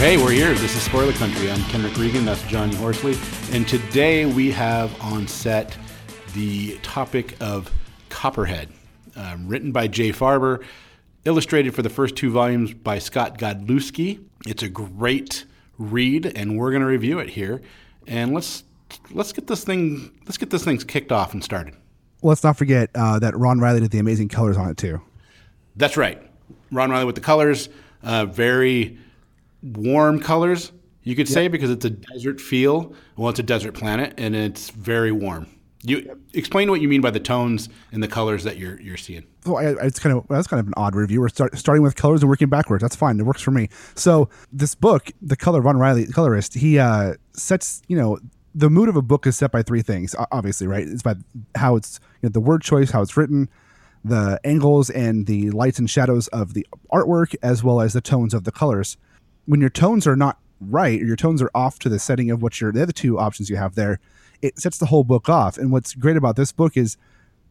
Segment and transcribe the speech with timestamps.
[0.00, 0.54] Hey, we're here.
[0.54, 1.50] This is Spoiler Country.
[1.50, 2.24] I'm Kenric Regan.
[2.24, 3.18] That's Johnny Horsley.
[3.52, 5.76] And today we have on set
[6.32, 7.70] the topic of
[8.08, 8.70] Copperhead,
[9.14, 10.64] um, written by Jay Faerber,
[11.26, 14.24] illustrated for the first two volumes by Scott Godlewski.
[14.46, 15.44] It's a great
[15.76, 17.60] read, and we're going to review it here.
[18.06, 18.64] And let's
[19.10, 21.74] let's get this thing let's get this thing kicked off and started.
[22.22, 25.02] Let's not forget uh, that Ron Riley did the amazing colors on it too.
[25.76, 26.22] That's right,
[26.72, 27.68] Ron Riley with the colors,
[28.02, 28.98] uh, very
[29.62, 30.72] warm colors.
[31.02, 32.94] You could say because it's a desert feel.
[33.16, 35.46] Well, it's a desert planet, and it's very warm.
[35.82, 39.24] You explain what you mean by the tones and the colors that you're you're seeing.
[39.46, 41.20] Well, I, it's kind of that's kind of an odd review.
[41.20, 42.82] We're start, starting with colors and working backwards.
[42.82, 43.18] That's fine.
[43.18, 43.70] It works for me.
[43.94, 48.18] So this book, the color Ron Riley, the colorist, he uh, sets you know
[48.54, 50.14] the mood of a book is set by three things.
[50.30, 50.86] Obviously, right?
[50.86, 51.14] It's by
[51.54, 53.48] how it's you know, the word choice, how it's written,
[54.04, 58.34] the angles and the lights and shadows of the artwork, as well as the tones
[58.34, 58.98] of the colors.
[59.50, 62.40] When your tones are not right or your tones are off to the setting of
[62.40, 63.98] what your the other two options you have there,
[64.40, 65.58] it sets the whole book off.
[65.58, 66.96] And what's great about this book is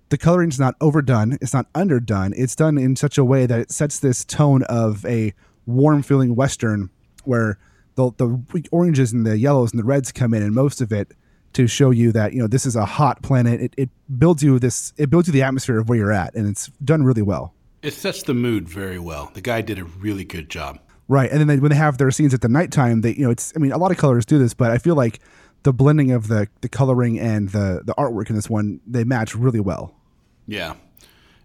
[0.08, 3.60] the coloring is not overdone it's not underdone it's done in such a way that
[3.60, 5.34] it sets this tone of a
[5.68, 6.90] warm feeling western
[7.26, 7.60] where
[7.96, 11.12] the, the oranges and the yellows and the reds come in and most of it
[11.54, 14.58] to show you that you know this is a hot planet it, it builds you
[14.58, 17.54] this it builds you the atmosphere of where you're at and it's done really well
[17.82, 19.32] It sets the mood very well.
[19.34, 20.80] The guy did a really good job.
[21.10, 23.32] Right, and then they, when they have their scenes at the nighttime, they you know
[23.32, 25.20] it's I mean a lot of colors do this, but I feel like
[25.64, 29.36] the blending of the the coloring and the the artwork in this one they match
[29.36, 29.96] really well.
[30.48, 30.76] Yeah.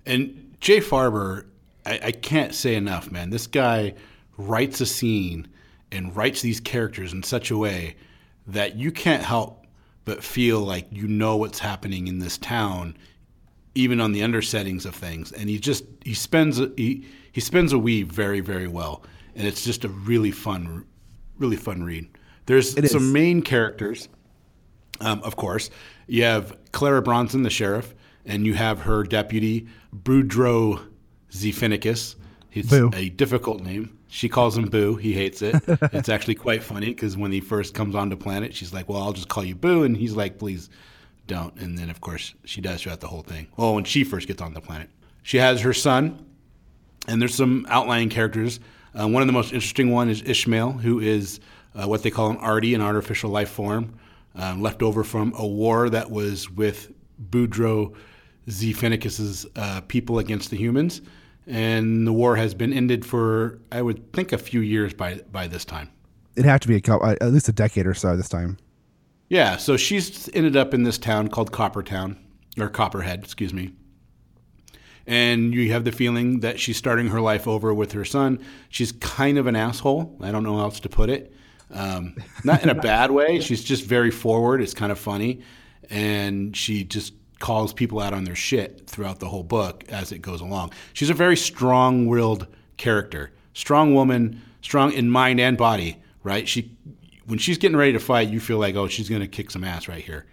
[0.07, 1.47] And Jay Faerber,
[1.87, 3.31] I, I can't say enough, man.
[3.31, 3.95] This guy
[4.37, 5.49] writes a scene
[5.91, 7.97] and writes these characters in such a way
[8.47, 9.67] that you can't help
[10.05, 12.97] but feel like you know what's happening in this town,
[13.75, 15.33] even on the undersettings of things.
[15.33, 19.03] And he just he spends he he spends a weave very very well,
[19.37, 20.85] and it's just a really fun,
[21.39, 22.09] really fun read.
[22.47, 23.13] There's It some is.
[23.13, 24.09] main characters
[25.01, 25.71] um, of course.
[26.07, 27.95] You have Clara Bronson, the sheriff,
[28.25, 30.87] and you have her deputy, Boudreaux
[31.31, 32.17] Xephinicus.
[32.53, 32.91] It's Boo.
[32.95, 33.99] a difficult name.
[34.09, 34.95] She calls him Boo.
[34.95, 35.57] He hates it.
[35.93, 39.13] it's actually quite funny because when he first comes onto planet, she's like, "Well, I'll
[39.13, 40.71] just call you Boo," and he's like, "Please
[41.27, 43.49] don't." And then, of course, she does throughout the whole thing.
[43.57, 44.89] Well, when she first gets on the planet,
[45.25, 46.25] she has her son,
[47.09, 48.61] and there's some outlying characters.
[48.99, 51.41] Uh, one of the most interesting one is Ishmael, who is
[51.75, 53.95] uh, what they call an arty, an artificial life form,
[54.37, 56.93] um, left over from a war that was with
[57.31, 57.95] Boudreaux
[58.49, 61.01] Xephinicus's uh, people against the humans,
[61.47, 65.47] and the war has been ended for I would think a few years by by
[65.49, 65.91] this time.
[66.37, 68.59] It had to be a couple, at least a decade or so this time.
[69.29, 72.19] Yeah, so she's ended up in this town called Coppertown,
[72.59, 73.73] or Copperhead, excuse me.
[75.07, 78.41] And you have the feeling that she's starting her life over with her son.
[78.71, 80.17] She's kind of an asshole.
[80.21, 81.33] I don't know how else to put it.
[81.71, 83.41] Um, not in a bad way.
[83.43, 84.63] She's just very forward.
[84.63, 85.43] It's kind of funny.
[85.91, 90.21] And she just calls people out on their shit throughout the whole book as it
[90.21, 90.73] goes along.
[90.93, 93.33] She's a very strong willed character.
[93.53, 96.49] Strong woman, strong in mind and body, right?
[96.49, 96.77] She
[97.27, 99.65] when she's getting ready to fight, you feel like, oh, she's going to kick some
[99.65, 100.27] ass right here.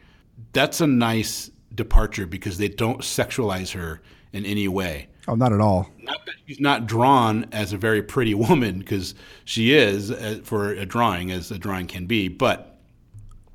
[0.53, 4.01] That's a nice departure because they don't sexualize her
[4.33, 5.07] in any way.
[5.27, 5.89] Oh, not at all.
[6.01, 9.13] Not that she's not drawn as a very pretty woman because
[9.45, 12.79] she is uh, for a drawing, as a drawing can be, but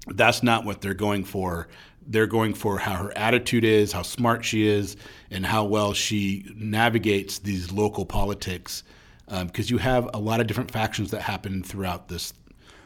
[0.08, 1.68] that's not what they're going for.
[2.06, 4.96] They're going for how her attitude is, how smart she is,
[5.30, 8.84] and how well she navigates these local politics.
[9.28, 12.32] Because you have a lot of different factions that happen throughout this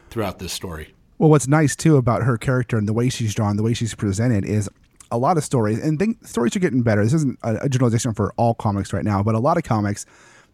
[0.09, 0.95] throughout this story.
[1.19, 3.93] Well, what's nice too about her character and the way she's drawn, the way she's
[3.93, 4.67] presented, is
[5.11, 7.03] a lot of stories, and think, stories are getting better.
[7.03, 10.05] This isn't a, a generalization for all comics right now, but a lot of comics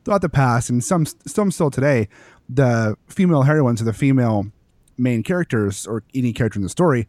[0.03, 2.07] throughout the past, and some some still today,
[2.49, 4.47] the female heroines or the female
[4.97, 7.07] main characters or any character in the story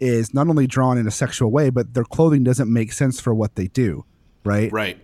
[0.00, 3.34] is not only drawn in a sexual way, but their clothing doesn't make sense for
[3.34, 4.04] what they do,
[4.44, 4.72] right?
[4.72, 4.98] Right.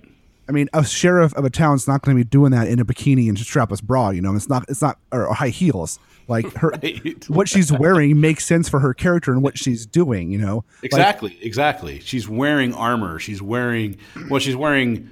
[0.49, 2.85] I mean, a sheriff of a town's not going to be doing that in a
[2.85, 4.11] bikini and strapless bra.
[4.11, 4.65] You know, it's not.
[4.69, 5.99] It's not or high heels.
[6.29, 7.29] Like her, Right.
[7.29, 10.31] what she's wearing makes sense for her character and what she's doing.
[10.31, 12.01] You know, Like, Exactly, exactly.
[12.01, 13.19] She's wearing armor.
[13.19, 13.97] She's wearing
[14.31, 15.11] well, she's wearing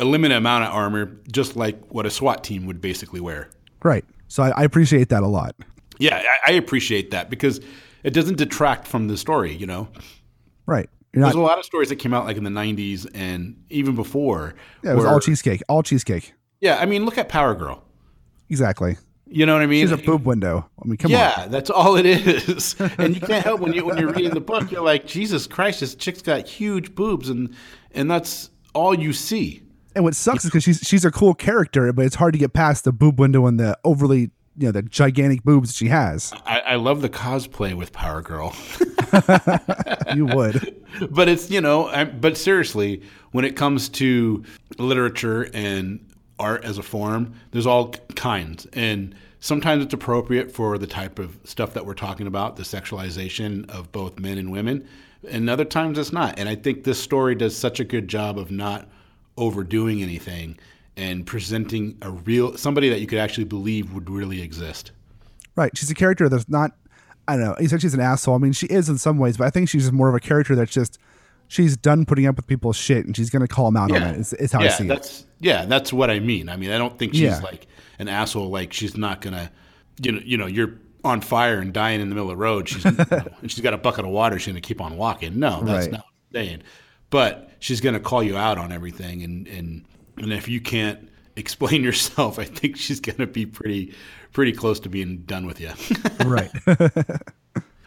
[0.00, 3.50] a limited amount of armor, just like what a SWAT team would basically wear.
[3.82, 4.04] right.
[4.28, 5.54] So I, I appreciate that a lot.
[6.00, 6.16] Yeah,
[6.46, 7.60] I, I appreciate that because
[8.02, 9.54] it doesn't detract from the story.
[9.54, 9.88] You know,
[10.66, 10.88] Right.
[11.12, 13.94] You're there's a lot of stories that came out like in the '90s and even
[13.94, 14.54] before.
[14.82, 15.62] Yeah, it was where- all cheesecake.
[15.68, 16.32] All cheesecake.
[16.60, 17.84] Yeah, I mean, look at Power Girl.
[18.50, 18.96] Exactly.
[19.34, 19.84] You know what I mean?
[19.84, 20.70] She's a boob window.
[20.80, 21.18] I mean, come on.
[21.18, 22.76] yeah, that's all it is.
[22.98, 25.80] and you can't help when you when you're reading the book, you're like, Jesus Christ,
[25.80, 27.52] this chick's got huge boobs, and
[27.90, 29.64] and that's all you see.
[29.96, 32.52] And what sucks is because she's she's a cool character, but it's hard to get
[32.52, 36.32] past the boob window and the overly you know the gigantic boobs she has.
[36.46, 38.54] I, I love the cosplay with Power Girl.
[40.14, 40.80] you would.
[41.10, 43.02] but it's you know I, but seriously
[43.32, 44.44] when it comes to
[44.78, 46.08] literature and
[46.38, 47.94] art as a form there's all
[48.24, 52.62] kinds and sometimes it's appropriate for the type of stuff that we're talking about the
[52.62, 54.86] sexualization of both men and women
[55.28, 58.38] and other times it's not and i think this story does such a good job
[58.38, 58.88] of not
[59.36, 60.56] overdoing anything
[60.96, 64.92] and presenting a real somebody that you could actually believe would really exist
[65.56, 65.76] Right.
[65.76, 66.72] She's a character that's not.
[67.26, 67.56] I don't know.
[67.58, 68.34] You said she's an asshole.
[68.34, 70.20] I mean, she is in some ways, but I think she's just more of a
[70.20, 70.98] character that's just
[71.48, 74.02] she's done putting up with people's shit and she's going to call them out on
[74.02, 74.16] it.
[74.16, 74.20] it.
[74.20, 74.88] Is, is how yeah, I see it.
[74.88, 76.48] that's yeah, that's what I mean.
[76.48, 77.38] I mean, I don't think she's Yeah.
[77.40, 77.66] like
[77.98, 78.48] an asshole.
[78.50, 79.50] Like she's not gonna,
[80.02, 80.74] you know, you know, you're
[81.04, 82.68] on fire and dying in the middle of the road.
[82.68, 83.06] She's you know,
[83.42, 84.38] and she's got a bucket of water.
[84.38, 85.38] She's gonna keep on walking.
[85.38, 85.92] No, that's Right.
[85.92, 86.62] not what I'm saying.
[87.10, 89.84] But she's gonna call you out on everything, and and
[90.16, 93.94] and if you can't explain yourself, I think she's gonna be pretty
[94.32, 95.70] pretty close to being done with you.
[96.24, 96.50] right.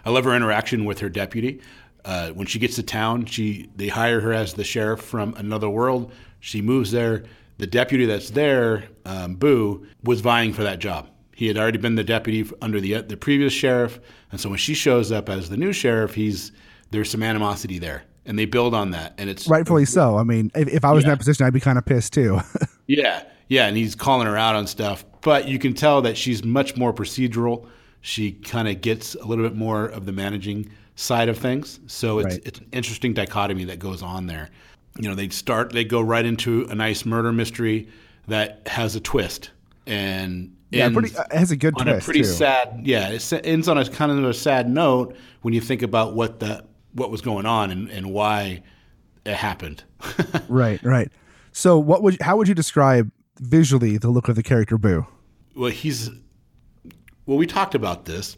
[0.05, 1.59] I love her interaction with her deputy.
[2.07, 5.69] Uh, when she gets to town, she they hire her as the sheriff from another
[5.69, 6.13] world.
[6.39, 7.25] She moves there.
[7.57, 11.09] The deputy that's there, um, Boo, was vying for that job.
[11.35, 13.99] He had already been the deputy under the the previous sheriff,
[14.31, 16.53] and so when she shows up as the new sheriff, he's
[16.91, 19.13] there's some animosity there, and they build on that.
[19.17, 20.17] And it's Rightfully so.
[20.17, 22.39] I mean, if, if I was in that position, I'd be kind of pissed too.
[22.89, 26.45] Yeah, yeah, and he's calling her out on stuff, but you can tell that she's
[26.45, 27.67] much more procedural.
[27.99, 31.79] She kind of gets a little bit more of the managing side of things.
[31.87, 32.41] So it's Right.
[32.45, 34.49] it's an interesting dichotomy that goes on there.
[34.99, 37.87] You know, they start they go right into a nice murder mystery
[38.27, 39.51] that has a twist
[39.85, 41.15] and yeah, pretty.
[41.15, 42.25] Uh, it has a good on twist a pretty too.
[42.25, 46.13] sad yeah it ends on a kind of a sad note when you think about
[46.13, 48.61] what the what was going on and, and why
[49.23, 49.83] it happened
[50.49, 50.83] Right.
[50.83, 51.09] Right.
[51.53, 53.09] So, what would how would you describe
[53.39, 55.05] visually the look of the character Boo?
[55.55, 56.09] well he's
[57.27, 58.35] well we talked about this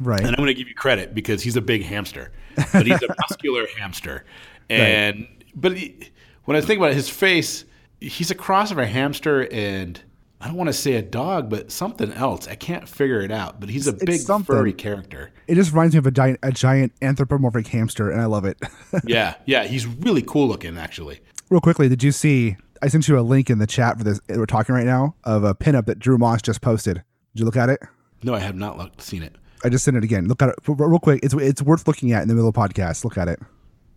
[0.00, 0.20] Right.
[0.20, 2.32] and I'm going to give you credit because he's a big hamster,
[2.72, 4.24] but he's a muscular hamster.
[4.68, 6.10] And but he,
[6.44, 7.64] when I think about it, his face,
[8.00, 10.00] he's a cross of a hamster and
[10.40, 12.48] I don't want to say a dog, but something else.
[12.48, 13.60] I can't figure it out.
[13.60, 14.46] But he's a It's big something.
[14.56, 15.32] furry character.
[15.46, 18.58] It just reminds me of a giant, a giant anthropomorphic hamster, and I love it.
[19.04, 21.20] Yeah, yeah, he's really cool looking actually.
[21.50, 22.56] Real quickly, did you see?
[22.82, 24.18] I sent you a link in the chat for this.
[24.30, 26.94] We're talking right now of a pinup that Drew Moss just posted.
[27.34, 27.80] Did you look at it?
[28.22, 29.36] No, I have not looked, seen it.
[29.64, 30.28] I just sent it again.
[30.28, 31.20] Look at it real quick.
[31.22, 33.04] It's it's worth looking at in the middle of the podcast.
[33.04, 33.40] Look at it.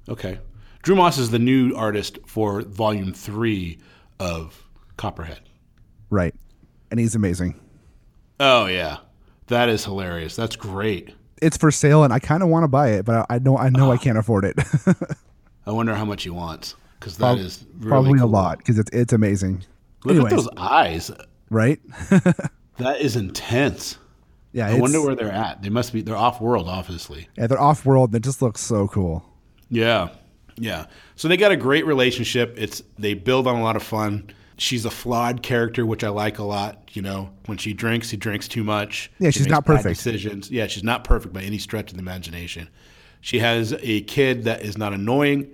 [0.09, 0.39] Okay,
[0.81, 3.79] Drew Moss is the new artist for Volume Three
[4.19, 4.63] of
[4.97, 5.41] Copperhead.
[6.09, 6.35] Right,
[6.91, 7.59] and he's amazing.
[8.39, 8.97] Oh yeah,
[9.47, 10.35] that is hilarious.
[10.35, 11.13] That's great.
[11.41, 13.57] It's for sale, and I kind of want to buy it, but I, I know
[13.57, 13.97] I know I ah.
[13.97, 14.57] can't afford it.
[15.65, 18.89] I wonder how much he wants because that is really Probably a lot because it's
[18.91, 19.63] it's amazing.
[20.03, 20.33] Look Anyways.
[20.33, 21.11] at those eyes.
[21.49, 21.79] Right?
[22.77, 23.97] That is intense.
[24.53, 24.67] Yeah.
[24.67, 25.61] I wonder where they're at.
[25.61, 26.01] They must be.
[26.01, 27.27] They're off world, obviously.
[27.37, 29.25] Yeah, they're off world, it just looks so cool.
[29.69, 30.09] Yeah,
[30.57, 30.85] yeah.
[31.15, 32.53] So they got a great relationship.
[32.57, 34.29] It's they build on a lot of fun.
[34.57, 36.91] She's a flawed character, which I like a lot.
[36.93, 39.11] You know, when she drinks, she drinks too much.
[39.17, 39.95] Yeah, She she's not perfect.
[39.95, 40.51] Decisions.
[40.51, 42.69] Yeah, she's not perfect by any stretch of the imagination.
[43.21, 45.49] She has a kid that is not annoying.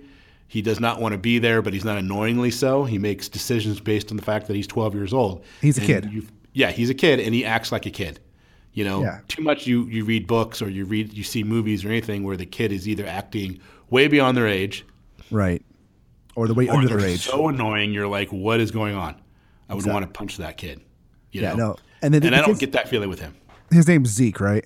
[0.48, 2.84] He does not want to be there, but he's not annoyingly so.
[2.84, 5.44] He makes decisions based on the fact that he's 12 years old.
[5.62, 6.28] He's a And kid.
[6.52, 8.18] Yeah, he's a kid, and he acts like a kid.
[8.72, 9.20] You know, Yeah.
[9.28, 12.36] too much you you read books or you read you see movies or anything where
[12.36, 13.58] the kid is either acting
[13.90, 14.84] way beyond their age
[15.30, 15.62] Right.
[16.36, 17.20] Or the way or under their age.
[17.22, 17.92] so annoying.
[17.92, 19.16] You're like, what is going on?
[19.68, 20.80] I would want to punch that kid.
[21.32, 21.56] You Yeah, know?
[21.56, 21.76] no.
[22.02, 23.34] And then the and I don't get that feeling with him.
[23.70, 24.64] His name's Zeke, right?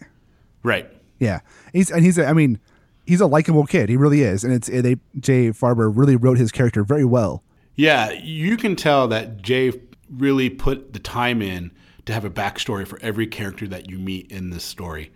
[0.62, 0.90] Right.
[1.18, 1.40] Yeah,
[1.72, 2.58] he's and he's a, I mean,
[3.06, 3.88] he's a likable kid.
[3.88, 7.42] He really is, and it's they Jay Faerber really wrote his character very well.
[7.76, 9.72] Yeah, you can tell that Jay
[10.10, 11.70] really put the time in
[12.06, 15.12] to have a backstory for every character that you meet in this story,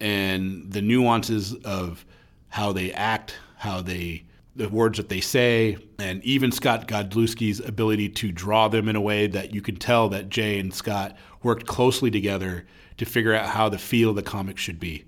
[0.00, 2.04] and the nuances of
[2.48, 4.24] how they act, how they
[4.56, 9.00] the words that they say, and even Scott Godlewski's ability to draw them in a
[9.00, 12.66] way that you can tell that Jay and Scott worked closely together
[12.96, 15.04] to figure out how the feel of the comic should be.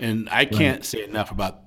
[0.00, 1.64] And I can't say enough about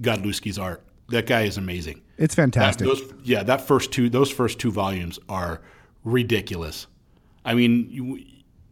[0.00, 0.84] Godlewski's art.
[1.08, 2.02] That guy is amazing.
[2.18, 2.86] It's That- fantastic.
[2.86, 5.60] those, yeah, that first two, those first two volumes are
[6.04, 6.86] ridiculous.
[7.44, 8.24] I mean, you,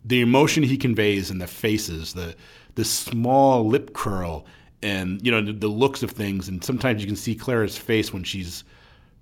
[0.09, 2.35] the emotion he conveys in the faces, the
[2.75, 4.47] the small lip curl,
[4.83, 8.13] and you know the, the looks of things, and sometimes you can see Clara's face
[8.13, 8.65] when she's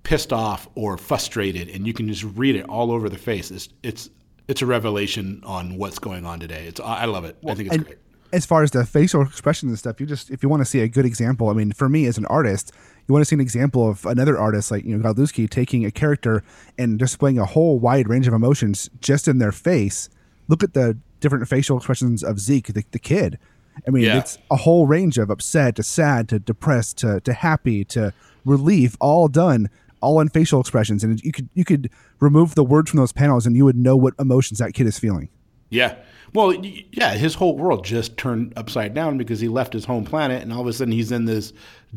[0.05, 3.51] pissed off or frustrated, and you can just read it all over the face.
[3.51, 4.11] It's it's
[4.47, 6.67] it's a revelation on what's going on today.
[6.67, 7.37] It's I love it.
[7.47, 7.99] I think it's great.
[8.33, 10.81] as far as the facial expressions and stuff, you just if you want to see
[10.81, 12.71] a good example, I mean, for me as an artist,
[13.09, 15.91] you want to see an example of another artist like you know Godlewski taking a
[15.91, 16.45] character
[16.79, 20.09] and displaying a whole wide range of emotions just in their face.
[20.49, 23.39] Look at the different facial expressions of Zeke, the, the kid.
[23.87, 24.19] I mean, Yeah.
[24.19, 28.13] it's a whole range of upset to sad to depressed to, to happy to
[28.45, 29.69] relief, all done,
[30.01, 31.03] all in facial expressions.
[31.05, 33.97] And you could you could remove the words from those panels, and you would know
[33.97, 35.29] what emotions that kid is feeling.
[35.69, 35.97] Yeah.
[36.33, 40.43] Well, yeah, his whole world just turned upside down because he left his home planet
[40.43, 41.53] and all of a sudden he's in this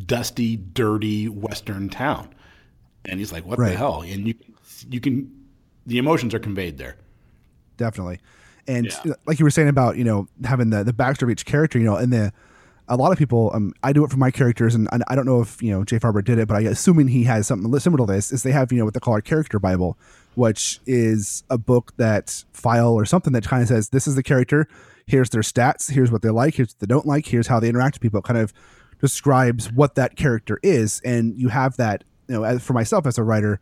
[0.06, 2.29] dusty, dirty western town.
[3.06, 3.72] And he's like, "What Right.
[3.72, 4.34] the hell?" And you
[4.89, 5.29] you can
[5.86, 6.98] the emotions are conveyed there.
[7.79, 8.19] Definitely.
[8.67, 9.13] And Yeah.
[9.25, 11.86] like you were saying about you know having the the backstory of each character, you
[11.86, 12.31] know, and the
[12.91, 15.41] a lot of people, um, I do it for my characters, and I, don't know
[15.41, 18.12] if you know Jay Faerber did it, but I assuming he has something similar to
[18.12, 18.31] this.
[18.31, 19.98] Is they have you know what they call a character bible,
[20.36, 24.24] which is a book that file or something that kind of says this is the
[24.24, 24.67] character,
[25.05, 27.69] here's their stats, here's what they like, here's what they don't like, here's how they
[27.69, 28.19] interact with people.
[28.19, 28.53] It kind of
[29.00, 32.03] describes what that character is, and you have that.
[32.27, 33.59] You know, as for myself as a writer,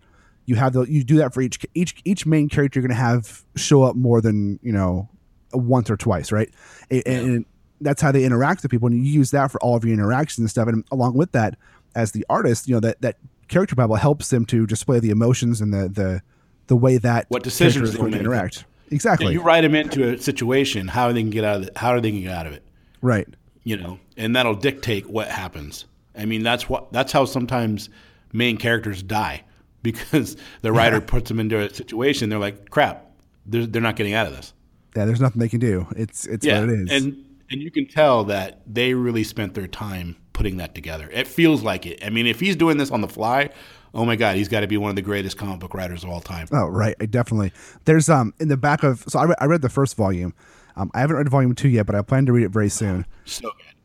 [0.48, 3.02] you have the you do that for each each each main character you're going to
[3.02, 5.08] have show up more than you know
[5.54, 6.50] once or twice right?
[6.90, 7.46] And, and
[7.82, 10.40] that's how they interact with people and you use that for all of your interactions
[10.40, 11.56] and stuff and along with that
[11.96, 15.62] as the artist you know that that character bible helps them to display the emotions
[15.62, 16.22] and the the
[16.68, 18.66] the way that What decisions going to interact.
[18.92, 19.34] Exactly.
[19.34, 22.00] You write them into a situation, how they can get out of it, how are
[22.00, 22.64] they can get out of it?
[23.02, 23.28] right.
[23.64, 25.84] You know, and that'll dictate what happens.
[26.16, 27.90] I mean, that's what that's how sometimes
[28.32, 29.44] main characters die
[29.84, 32.30] because the writer puts them into a situation.
[32.30, 33.06] They're like, "Crap,
[33.46, 34.54] they're, they're not getting out of this."
[34.96, 37.72] yeah there's nothing they can do it's it's Yeah, what it is and and you
[37.72, 41.10] can tell that they really spent their time putting that together.
[41.12, 42.04] It feels like it.
[42.06, 43.50] I mean, if he's doing this on the fly,
[43.94, 46.10] oh my god, he's got to be one of the greatest comic book writers of
[46.10, 46.48] all time.
[46.52, 47.52] Oh right, definitely.
[47.86, 50.34] There's um in the back of so I, re- I read the first volume.
[50.76, 53.06] Um, I haven't read volume two yet, but I plan to read it very soon.
[53.26, 53.77] So good.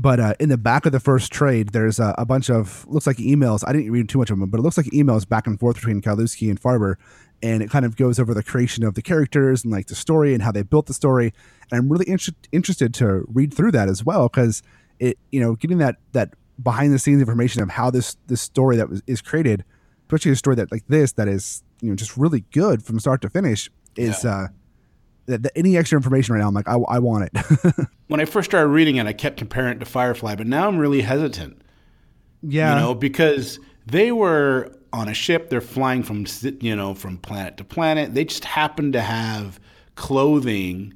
[0.00, 3.06] But uh, in the back of the first trade, there's a, a bunch of looks
[3.06, 3.62] like emails.
[3.66, 5.76] I didn't read too much of them, but it looks like emails back and forth
[5.76, 6.94] between Godlewski and Faerber,
[7.42, 10.32] and it kind of goes over the creation of the characters and like the story
[10.32, 11.34] and how they built the story.
[11.70, 14.62] And I'm really inter- interested to read through that as well because
[14.98, 18.76] it you know getting that that behind the scenes information of how this this story
[18.76, 19.66] that was is created,
[20.06, 23.20] especially a story that like this that is you know just really good from start
[23.20, 24.48] to finish is uh
[25.30, 27.86] that, that any extra information right now I'm like I, I want it.
[28.08, 30.78] When I first started reading it, I kept comparing it to Firefly, but now I'm
[30.78, 31.62] really hesitant.
[32.42, 35.48] yeah, you know, because they were on a ship.
[35.48, 36.26] They're flying from
[36.60, 38.14] you know from planet to planet.
[38.14, 39.60] They just happened to have
[39.94, 40.94] clothing,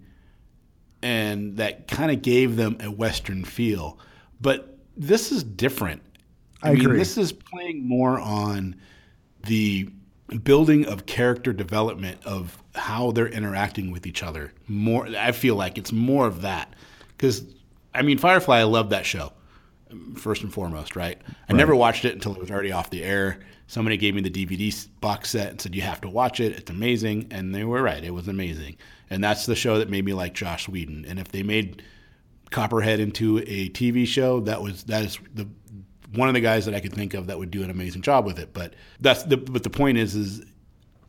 [1.03, 3.99] and that kind of gave them a Western feel.
[4.41, 6.03] But this is different.
[6.63, 6.99] I agree.
[6.99, 8.77] This is playing more on
[9.45, 9.89] the
[10.43, 14.53] building of character development of how they're interacting with each other.
[14.67, 16.75] More, I feel like it's more of that
[17.17, 17.45] because
[17.95, 18.59] I mean, Firefly.
[18.59, 19.33] I love that show
[20.17, 21.21] first and foremost, right?
[21.49, 23.39] I never watched it until it was already off the air.
[23.67, 26.57] Somebody gave me the DVD box set and said, "You have to watch it.
[26.57, 28.77] It's amazing." And they were right; it was amazing.
[29.09, 31.05] And that's the show that made me like Joss Whedon.
[31.07, 31.83] And if they made
[32.51, 35.49] Copperhead into a TV show, that was that is the
[36.17, 38.25] one of the guys that I could think of that would do an amazing job
[38.27, 38.53] with it.
[38.53, 40.43] But that's the but the point is is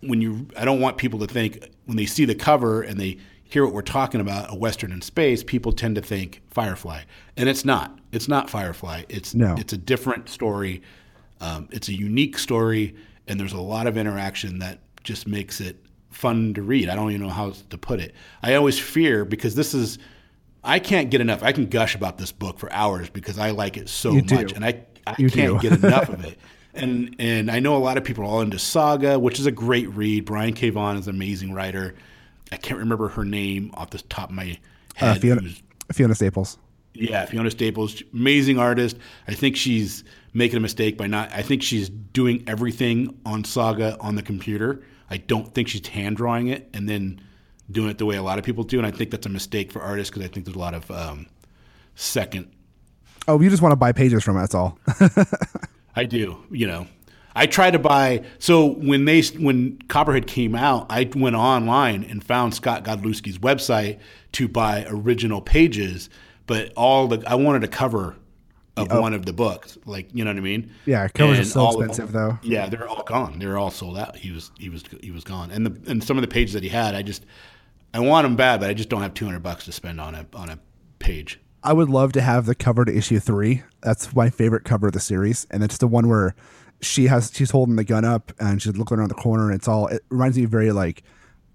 [0.02, 3.18] when you I don't want people to think when they see the cover and they
[3.44, 7.02] hear what we're talking about a western in space, people tend to think Firefly,
[7.38, 8.00] and it's not.
[8.12, 9.04] It's not Firefly.
[9.10, 9.56] It's No.
[9.58, 10.82] it's a different story.
[11.42, 12.96] Um, it's a unique story,
[13.28, 15.76] and there's a lot of interaction that just makes it
[16.10, 16.90] fun to read.
[16.90, 18.16] I don't even know how to put it.
[18.42, 20.00] I always fear because this is.
[20.64, 21.44] I can't get enough.
[21.44, 24.36] I can gush about this book for hours because I like it so You do.
[24.36, 26.38] much, and I I You can't get enough of it.
[26.74, 29.52] And and I know a lot of people are all into Saga, which is a
[29.52, 30.26] great read.
[30.26, 30.70] Brian K.
[30.72, 31.96] Vaughan is an amazing writer.
[32.52, 34.58] I can't remember her name off the top of my
[35.02, 35.22] uh, head.
[35.22, 35.62] Fiona, who's-
[35.94, 36.58] Fiona Staples.
[36.94, 38.98] yeah, Fiona Staples, amazing artist.
[39.28, 41.32] I think she's making a mistake by not.
[41.32, 44.84] I think she's doing everything on Saga on the computer.
[45.10, 47.22] I don't think she's hand drawing it and then
[47.72, 48.78] doing it the way a lot of people do.
[48.80, 50.90] And I think that's a mistake for artists because I think there's a lot of
[50.92, 51.28] um,
[51.96, 52.52] second
[53.28, 54.42] Oh, you just want to buy pages from it.
[54.42, 54.78] That's all.
[55.96, 56.44] I do.
[56.52, 56.88] You know,
[57.36, 58.24] I try to buy.
[58.40, 64.00] So when they when Copperhead came out, I went online and found Scott Godlewski's website
[64.34, 66.10] to buy original pages.
[66.48, 68.16] But all the I wanted a cover
[68.78, 70.72] of one of the books, like you know what I mean.
[70.86, 72.48] Yeah, covers are so expensive, them- though.
[72.48, 73.40] Yeah, they're all gone.
[73.40, 74.16] They're all sold out.
[74.16, 75.52] He was he was he was gone.
[75.52, 77.26] And the and some of the pages that he had, I just
[77.94, 80.16] I want them bad, but I just don't have two hundred bucks to spend on
[80.16, 80.60] a on a
[81.00, 81.40] page.
[81.66, 83.64] I would love to have the cover to issue three.
[83.82, 86.36] That's my favorite cover of the series, and it's the one where
[86.80, 89.50] she has she's holding the gun up and she's looking around the corner.
[89.50, 91.04] And it's all it reminds me very like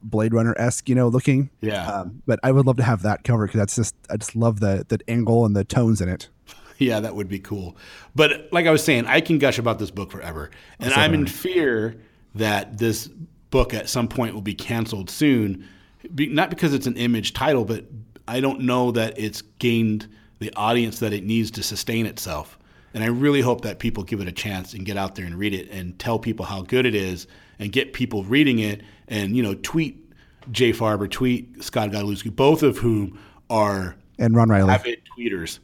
[0.03, 1.49] Blade Runner esque, you know, looking.
[1.61, 1.87] Yeah.
[1.87, 4.59] Um, but I would love to have that cover because that's just I just love
[4.59, 6.29] the the angle and the tones in it.
[6.83, 7.77] Yeah, that would be cool.
[8.15, 10.51] But like I was saying, I can gush about this book forever.
[10.79, 12.01] And I'm in fear
[12.37, 13.07] that this
[13.51, 15.69] book at some point will be canceled soon
[16.15, 17.85] be, not because it's an image title, but
[18.31, 20.09] I don't know that it's gained
[20.39, 22.59] the audience that it needs to sustain itself.
[22.95, 25.37] And I really hope that people give it a chance and get out there and
[25.37, 27.27] read it and tell people how good it is
[27.59, 30.13] and get people reading it and, you know, tweet
[30.53, 33.19] Jay Faerber, tweet Scott Godlewski, both of whom
[33.51, 34.71] are and Ron Riley.
[34.71, 35.59] avid tweeters.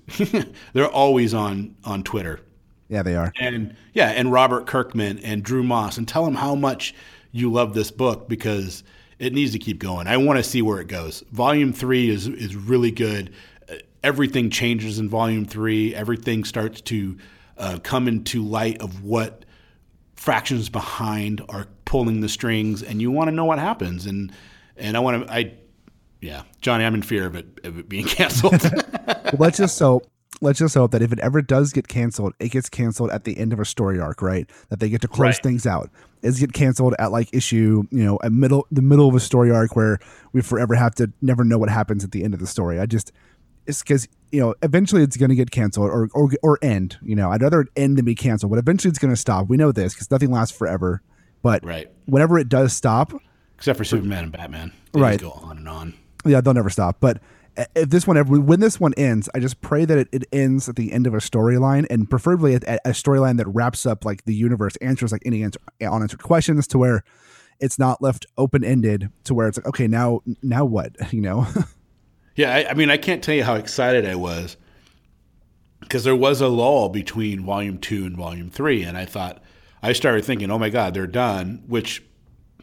[0.73, 2.41] They're always on, on Twitter.
[2.89, 3.33] Yeah, they are.
[3.39, 6.95] And yeah, and Robert Kirkman and Drew Moss and tell them how much
[7.31, 8.83] you love this book because
[9.19, 10.07] it needs to keep going.
[10.07, 11.23] I want to see where it goes.
[11.33, 13.33] Volume 3 is is really good
[14.07, 15.93] everything changes in volume three.
[15.93, 17.17] Everything starts to
[17.59, 19.45] uh, come into light of what
[20.15, 24.07] fractions behind are pulling the strings, and you want to know what happens.
[24.07, 24.33] And
[24.77, 25.55] and I want to, I,
[26.21, 28.63] yeah, Johnny, I'm in fear of it, of it being canceled.
[29.39, 30.03] let's just so
[30.41, 33.39] let's just hope that if it ever does get canceled, it gets canceled at the
[33.39, 34.49] end of a story arc, right?
[34.69, 35.43] That they get to close right.
[35.43, 35.91] things out.
[36.23, 39.51] Is get canceled at like issue, you know, a middle the middle of a story
[39.51, 39.99] arc where
[40.33, 42.81] we forever have to never know what happens at the end of the story.
[42.81, 43.13] I just
[43.67, 46.99] it's because you know eventually it's going to get canceled or, or or end.
[47.03, 49.49] You know, I'd rather it end than be canceled, but eventually it's going to stop.
[49.49, 51.03] We know this because nothing lasts forever.
[51.43, 51.89] But right.
[52.07, 53.13] whenever it does stop,
[53.57, 55.95] except for Superman and Batman, they right, go on and on.
[56.25, 56.97] Yeah, they'll never stop.
[56.99, 57.21] But
[57.75, 60.69] if this one ever when this one ends, I just pray that it, it ends
[60.69, 64.25] at the end of a storyline, and preferably at a storyline that wraps up like
[64.25, 67.03] the universe, answers like any answer, unanswered questions, to where
[67.61, 71.47] it's not left open ended, to where it's like, okay, now now what, you know.
[72.35, 74.59] Yeah, I, I mean, I can't tell you how excited I was
[75.81, 79.43] because there was a lull between volume two and volume three, and I thought
[79.83, 81.63] I started thinking, oh my god, they're done.
[81.67, 82.03] Which,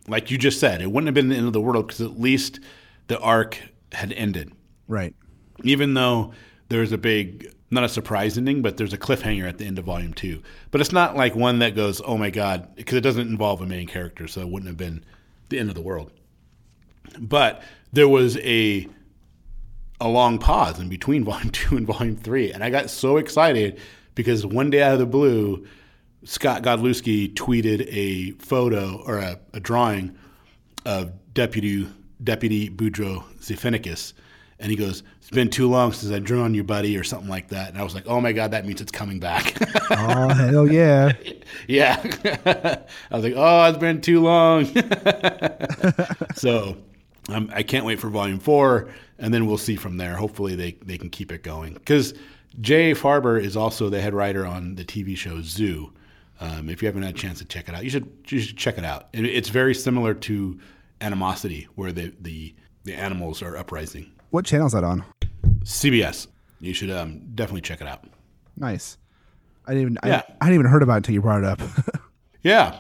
[0.08, 2.20] like you just said, it wouldn't have been the end of the world because at
[2.20, 2.60] least
[3.08, 3.60] the arc
[3.94, 4.52] had ended.
[4.94, 5.16] Right.
[5.64, 6.34] Even though
[6.70, 9.86] there's a big, not a surprise ending, but there's a cliffhanger at the end of
[9.86, 10.44] volume two.
[10.70, 13.66] But it's not like one that goes, oh my god, because it doesn't involve a
[13.66, 15.04] main character, so it wouldn't have been
[15.50, 16.12] the end of the world.
[17.20, 18.88] But there was a
[20.00, 22.52] a long pause in between volume two and volume three.
[22.52, 23.80] And I got so excited
[24.14, 25.66] because one day out of the blue,
[26.24, 30.16] Scott Godlewski tweeted a photo or a, a drawing
[30.86, 31.88] of Deputy
[32.24, 34.14] Deputy Boudreaux Zephyrnicus.
[34.64, 37.28] And he goes, It's been too long since I drew on you, buddy, or something
[37.28, 37.70] like that.
[37.70, 39.56] And I was like, Oh my God, that means it's coming back.
[39.92, 41.12] oh, hell yeah.
[41.68, 42.00] yeah.
[43.12, 44.66] I was like, Oh, it's been too long.
[46.36, 46.78] so
[47.28, 50.16] um, I can't wait for volume four, and then we'll see from there.
[50.16, 51.74] Hopefully, they, they can keep it going.
[51.74, 52.14] Because
[52.62, 55.92] Jay Faerber is also the head writer on the TV show Zoo.
[56.40, 58.58] Um, if you haven't had a chance to check it out, you should you should
[58.58, 59.10] check it out.
[59.12, 60.58] It, it's very similar to
[61.02, 64.10] Animosity, where the, the the animals are uprising.
[64.34, 65.04] What channel is that on?
[65.64, 66.28] CBS.
[66.60, 68.06] You should um, definitely check it out.
[68.58, 68.98] Nice.
[69.66, 70.24] I didn't even yeah.
[70.28, 71.62] I, I hadn't even heard about it until you brought it up.
[72.44, 72.80] yeah,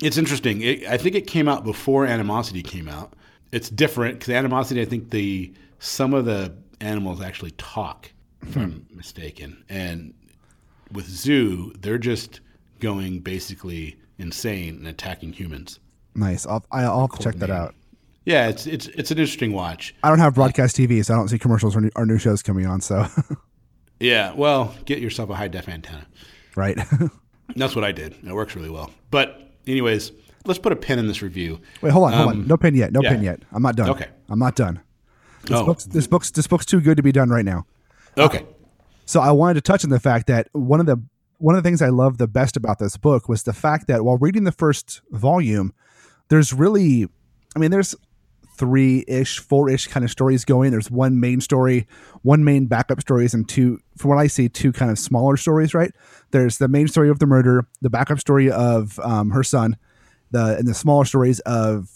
[0.00, 0.62] it's interesting.
[0.62, 3.14] It, I think it came out before Animosity came out
[3.52, 4.80] it's different because animosity.
[4.80, 8.10] I think the some of the animals actually talk,
[8.40, 10.14] if I'm mistaken, and
[10.90, 12.40] with zoo, they're just
[12.80, 15.78] going basically insane and attacking humans.
[16.14, 16.46] Nice.
[16.46, 17.74] I'll I'll to check that out.
[18.24, 19.94] Yeah, it's it's it's an interesting watch.
[20.02, 22.42] I don't have broadcast TV, so I don't see commercials or new, or new shows
[22.42, 22.80] coming on.
[22.80, 23.06] So.
[24.00, 26.06] yeah, well, get yourself a high def antenna.
[26.54, 26.78] Right.
[27.56, 28.14] That's what I did.
[28.24, 28.90] It works really well.
[29.10, 30.12] But anyways,
[30.46, 31.60] let's put a pin in this review.
[31.80, 32.36] Wait, hold on, hold on.
[32.36, 32.92] Um, no pin yet.
[32.92, 33.10] No yeah.
[33.10, 33.40] pin yet.
[33.50, 33.90] I'm not done.
[33.90, 34.08] Okay.
[34.28, 34.80] I'm not done.
[35.42, 35.66] This oh.
[35.66, 37.66] book's this book's this book's too good to be done right now.
[38.16, 38.38] Okay.
[38.38, 38.44] Uh,
[39.04, 41.02] so I wanted to touch on the fact that one of the
[41.38, 44.04] one of the things I love the best about this book was the fact that
[44.04, 45.74] while reading the first volume,
[46.28, 47.08] there's really,
[47.56, 47.96] I mean, there's
[48.62, 50.70] three ish, four ish kind of stories going.
[50.70, 51.88] There's one main story,
[52.22, 55.74] one main backup stories, and two, from what I see, two kind of smaller stories.
[55.74, 55.90] Right?
[56.30, 59.76] There's the main story of the murder, the backup story of um, her son,
[60.30, 61.90] the and the smaller stories of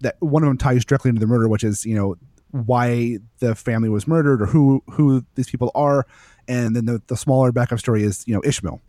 [0.00, 2.16] that one of them ties directly into the murder, which is you know
[2.50, 6.04] why the family was murdered or who who these people are,
[6.48, 8.82] and then the, the smaller backup story is you know Ishmael.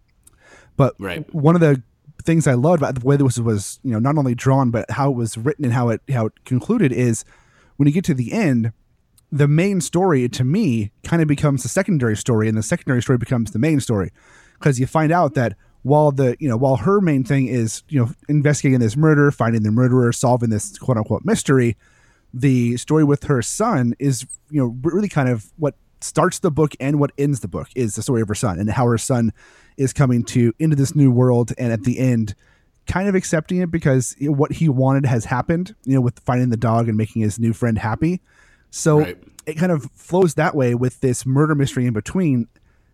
[0.77, 1.31] But right.
[1.31, 1.83] one of the
[2.23, 5.11] things I loved about the way this was you know not only drawn but how
[5.11, 7.25] it was written and how it how it concluded is
[7.77, 8.71] when you get to the end
[9.33, 13.17] the main story to me kind of becomes the secondary story and the secondary story
[13.17, 14.11] becomes the main story.
[14.53, 17.99] Because you find out that while the you know while her main thing is you
[17.99, 21.75] know investigating this murder finding the murderer solving this quote unquote mystery
[22.33, 26.73] the story with her son is you know really kind of what starts the book
[26.79, 29.31] and what ends the book is the story of her son and how her son
[29.77, 32.35] is coming to into this new world and at the end
[32.85, 36.57] kind of accepting it because what he wanted has happened you know with finding the
[36.57, 38.21] dog and making his new friend happy
[38.69, 39.17] so right.
[39.45, 42.47] it kind of flows that way with this murder mystery in between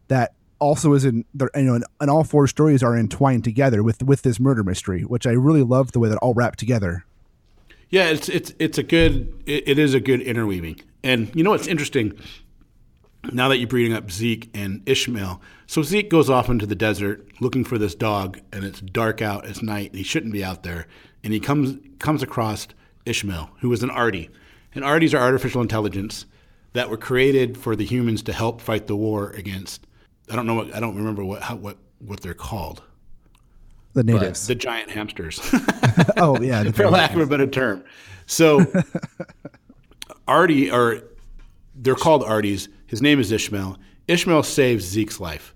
[0.07, 4.03] that also is in there, you know and all four stories are entwined together with
[4.03, 7.05] with this murder mystery which i really love the way that all wrapped together
[7.89, 10.81] Yeah, it's it's it's a good it, it is a good interweaving.
[11.03, 12.17] And you know what's interesting?
[13.31, 17.27] Now that you're breeding up Zeke and Ishmael, so Zeke goes off into the desert
[17.41, 20.63] looking for this dog, and it's dark out, it's night, and he shouldn't be out
[20.63, 20.87] there.
[21.23, 22.67] And he comes comes across
[23.05, 24.29] Ishmael, who was an Artie,
[24.73, 26.25] and Arties are artificial intelligence
[26.73, 29.85] that were created for the humans to help fight the war against.
[30.31, 32.83] I don't know what I don't remember what how, what what they're called.
[33.93, 35.39] The natives, the giant hamsters.
[36.17, 37.83] oh yeah, for lack of a better term.
[38.27, 38.65] So
[40.27, 41.01] Artie, or
[41.79, 42.67] they're called Arties.
[42.87, 43.77] His name is Ishmael.
[44.07, 45.55] Ishmael saves Zeke's life.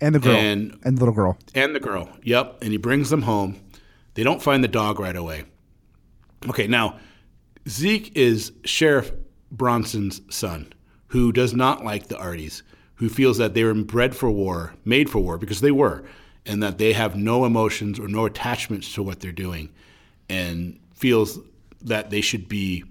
[0.00, 0.36] And the girl.
[0.36, 1.38] And, and the little girl.
[1.54, 2.08] And the girl.
[2.22, 2.58] Yep.
[2.62, 3.60] And he brings them home.
[4.14, 5.44] They don't find the dog right away.
[6.48, 6.98] Okay, now
[7.68, 9.12] Zeke is Sheriff
[9.50, 10.72] Bronson's son,
[11.08, 12.62] who does not like the Arties,
[12.96, 16.02] who feels that they were bred for war, made for war, because they were,
[16.44, 19.70] and that they have no emotions or no attachments to what they're doing,
[20.28, 21.38] and feels
[21.82, 22.84] that they should be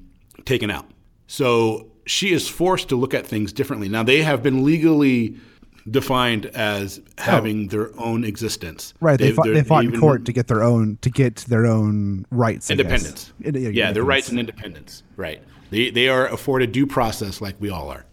[0.46, 0.86] taken out.
[1.28, 3.90] So she is forced to look at things differently.
[3.90, 5.36] Now, they have been legally
[5.90, 7.22] defined as oh.
[7.22, 7.68] having oh.
[7.70, 8.94] their own existence.
[9.00, 9.18] Right.
[9.18, 12.26] They, they fought, they fought in court to get their own to get their own
[12.32, 12.70] rights.
[12.70, 13.34] Independence.
[13.40, 15.04] yeah, yeah their rights and independence.
[15.16, 15.42] Right.
[15.70, 18.06] They they are afforded due process like we all are.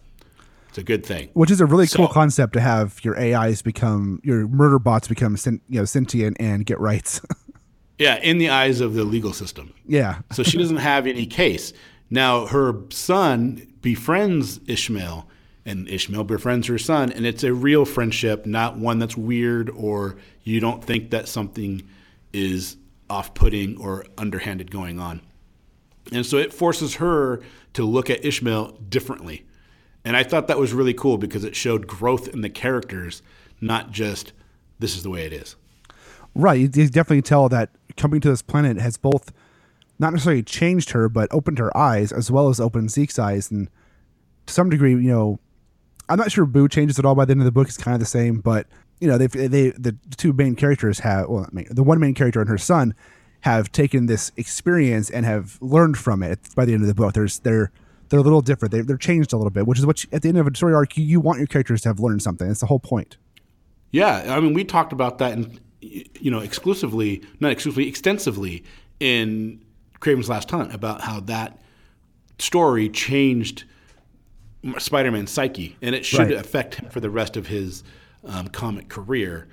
[0.69, 1.31] It's a good thing.
[1.33, 5.09] Which is a really so, cool concept to have your AIs become your murder bots
[5.09, 7.21] become you know sentient and get rights.
[7.99, 9.75] yeah, in the eyes of the legal system.
[9.87, 10.21] Yeah.
[10.33, 11.73] so she doesn't have any case.
[12.11, 15.29] Now her son befriends Ishmael
[15.65, 20.17] and Ishmael befriends her son, and it's a real friendship, not one that's weird or
[20.43, 21.87] you don't think that something
[22.33, 22.77] is
[23.11, 25.21] off putting or underhanded going on.
[26.13, 27.43] And so it forces her
[27.75, 29.45] to look at Ishmael differently.
[30.05, 33.23] And I thought that was really cool because it showed growth in the characters,
[33.61, 34.33] not just
[34.79, 35.57] this is the way it is.
[36.35, 36.59] Right.
[36.59, 39.33] You definitely tell that coming to this planet has both
[39.99, 43.51] not necessarily changed her, but opened her eyes as well as opened Zeke's eyes.
[43.51, 43.69] And
[44.47, 45.39] to some degree, you know,
[46.09, 47.69] I'm not sure Boo changes at all by the end of the book.
[47.69, 48.67] It's kind of the same, but
[49.01, 52.49] you know, they they the two main characters have well, the one main character and
[52.49, 52.95] her son
[53.43, 57.15] have taken this experience and have learned from it by the end of the book.
[57.15, 57.71] There's they're
[58.09, 58.73] they're a little different.
[58.73, 60.55] They, they're changed a little bit, which is what you, at the end of a
[60.57, 62.49] story arc you, you want your characters to have learned something.
[62.49, 63.17] That's the whole point.
[63.91, 68.65] Yeah, I mean, we talked about that, in, you know, exclusively, not exclusively, extensively
[69.01, 69.63] in
[70.01, 71.61] Kraven's Last Hunt about how that
[72.39, 73.65] story changed
[74.79, 76.33] Spider-Man's psyche, and it should right.
[76.33, 77.85] affect him for the rest of his
[78.25, 79.49] um, comic career.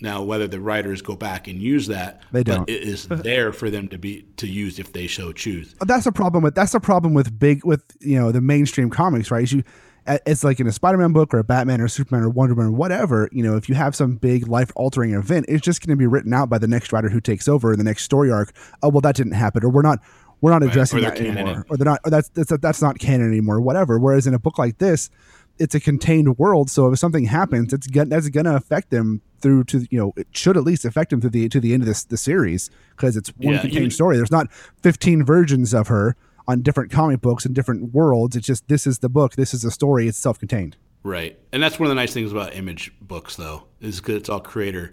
[0.00, 2.68] Now, whether the writers go back and use that, they don't.
[2.68, 5.74] it is there for them to be to use if they so choose.
[5.80, 9.30] That's a problem with that's a problem with big with you know the mainstream comics,
[9.30, 9.50] right?
[9.50, 9.62] You,
[10.06, 12.76] it's like in a Spider-Man book or a Batman or Superman or Wonder Woman or
[12.76, 13.28] whatever.
[13.32, 16.32] You know, if you have some big life-altering event, it's just going to be written
[16.32, 18.52] out by the next writer who takes over in the next story arc.
[18.82, 20.00] Oh well, that didn't happen, or we're not
[20.40, 23.28] we're not addressing right, that anymore, or they're not, or that's that's that's not canon
[23.28, 23.98] anymore, whatever.
[23.98, 25.10] Whereas in a book like this,
[25.58, 29.22] it's a contained world, so if something happens, it's gonna, that's going to affect them
[29.40, 31.82] through to you know it should at least affect them to the to the end
[31.82, 34.16] of this the series because it's one yeah, contained even, story.
[34.16, 34.50] There's not
[34.82, 36.16] 15 versions of her
[36.48, 38.36] on different comic books and different worlds.
[38.36, 40.08] It's just this is the book, this is the story.
[40.08, 40.76] It's self contained.
[41.02, 44.28] Right, and that's one of the nice things about Image books, though, is because it's
[44.28, 44.92] all creator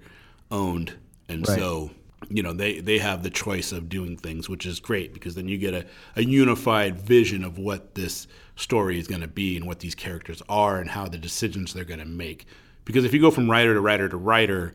[0.51, 0.93] owned,
[1.27, 1.57] and right.
[1.57, 1.89] so
[2.29, 5.47] you know they they have the choice of doing things which is great because then
[5.47, 5.85] you get a,
[6.15, 10.41] a unified vision of what this story is going to be and what these characters
[10.47, 12.45] are and how the decisions they're going to make
[12.85, 14.73] because if you go from writer to writer to writer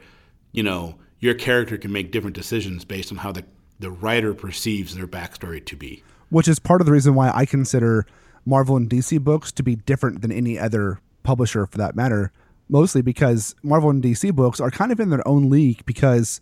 [0.52, 3.44] you know your character can make different decisions based on how the
[3.80, 7.44] the writer perceives their backstory to be which is part of the reason why i
[7.44, 8.06] consider
[8.44, 12.32] marvel and dc books to be different than any other publisher for that matter
[12.68, 16.40] mostly because marvel and dc books are kind of in their own league because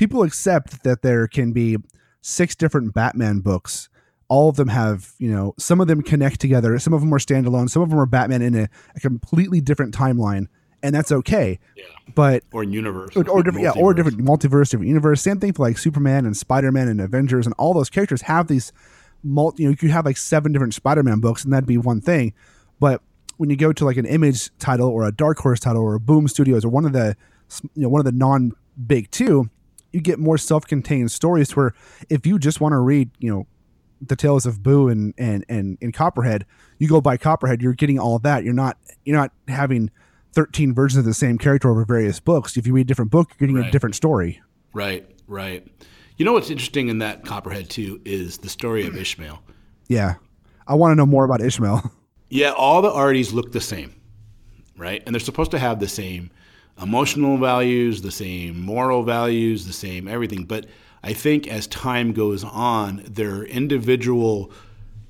[0.00, 1.76] people accept that there can be
[2.22, 3.90] six different Batman books.
[4.28, 6.78] All of them have, you know, some of them connect together.
[6.78, 7.68] Some of them are standalone.
[7.68, 10.46] Some of them are Batman in a, a completely different timeline,
[10.82, 11.58] and that's okay.
[11.76, 11.84] Yeah.
[12.14, 15.20] But or universe, or, or different, yeah, or different multiverse, different universe.
[15.20, 18.46] Same thing for like Superman and Spider Man and Avengers, and all those characters have
[18.46, 18.72] these.
[19.22, 21.78] Multi, you know, you could have like seven different Spider Man books, and that'd be
[21.78, 22.32] one thing.
[22.78, 23.02] But
[23.36, 26.00] when you go to like an Image title or a Dark Horse title or a
[26.00, 27.16] Boom Studios or one of the,
[27.74, 28.52] you know, one of the non
[28.86, 29.50] big two,
[29.92, 31.74] you get more self-contained stories where
[32.08, 33.46] if you just want to read, you know,
[34.00, 36.46] the tales of Boo and and and, and Copperhead,
[36.78, 38.44] you go by Copperhead, you're getting all that.
[38.44, 39.90] You're not you're not having
[40.32, 42.56] 13 versions of the same character over various books.
[42.56, 43.68] If you read a different book, you're getting right.
[43.68, 44.40] a different story.
[44.72, 45.66] Right, right.
[46.20, 49.42] You know what's interesting in that Copperhead too is the story of Ishmael.
[49.88, 50.16] Yeah.
[50.66, 51.90] I want to know more about Ishmael.
[52.32, 53.92] Yeah, all the Arties look the same,
[54.76, 55.02] right?
[55.04, 56.30] And they're supposed to have the same
[56.80, 60.44] emotional values, the same moral values, the same everything.
[60.44, 60.66] But
[61.02, 64.52] I think as time goes on, their individual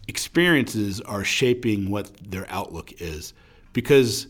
[0.08, 3.34] experiences are shaping what their outlook is.
[3.74, 4.28] Because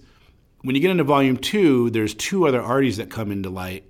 [0.63, 3.85] when you get into volume two, there's two other artists that come into light,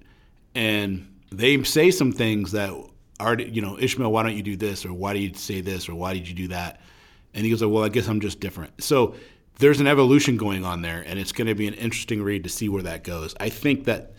[0.54, 2.72] and they say some things that
[3.18, 5.88] are, you know, Ishmael, why don't you do this, or why do you say this,
[5.88, 6.80] or why did you do that?
[7.34, 8.82] And he goes, well, I guess I'm just different.
[8.82, 9.14] So
[9.58, 12.50] there's an evolution going on there, and it's going to be an interesting read to
[12.50, 13.34] see where that goes.
[13.38, 14.14] I think that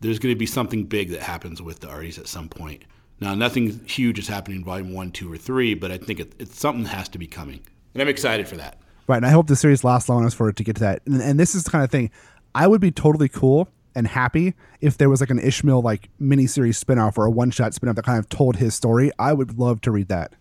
[0.00, 2.84] there's going to be something big that happens with the arties at some point.
[3.20, 6.34] Now, nothing huge is happening in volume one, two, or three, but I think it,
[6.38, 7.60] it's something has to be coming,
[7.94, 8.80] and I'm excited for that.
[9.06, 11.02] Right, and I hope the series lasts long enough for it to get to that.
[11.06, 12.10] And, and this is the kind of thing
[12.54, 16.82] I would be totally cool and happy if there was like an Ishmael like miniseries
[16.82, 19.10] spinoff or a one shot spinoff that kind of told his story.
[19.18, 20.32] I would love to read that.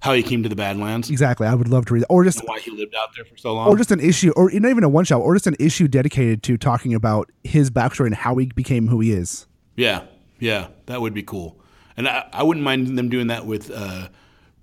[0.00, 2.46] How he came to the Badlands, Exactly, I would love to read that, or just
[2.46, 3.66] why he lived out there for so long.
[3.68, 6.42] or just an issue, or not even a one shot, or just an issue dedicated
[6.44, 9.46] to talking about his backstory and how he became who he is.
[9.74, 10.02] Yeah,
[10.38, 11.58] yeah, that would be cool.
[11.96, 14.08] And I, I wouldn't mind them doing that with uh,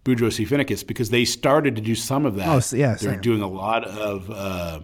[0.06, 2.48] Boudreaux Finicus because they started to do some of that.
[2.48, 3.20] Oh, yeah, They're same.
[3.22, 4.80] doing a lot of uh,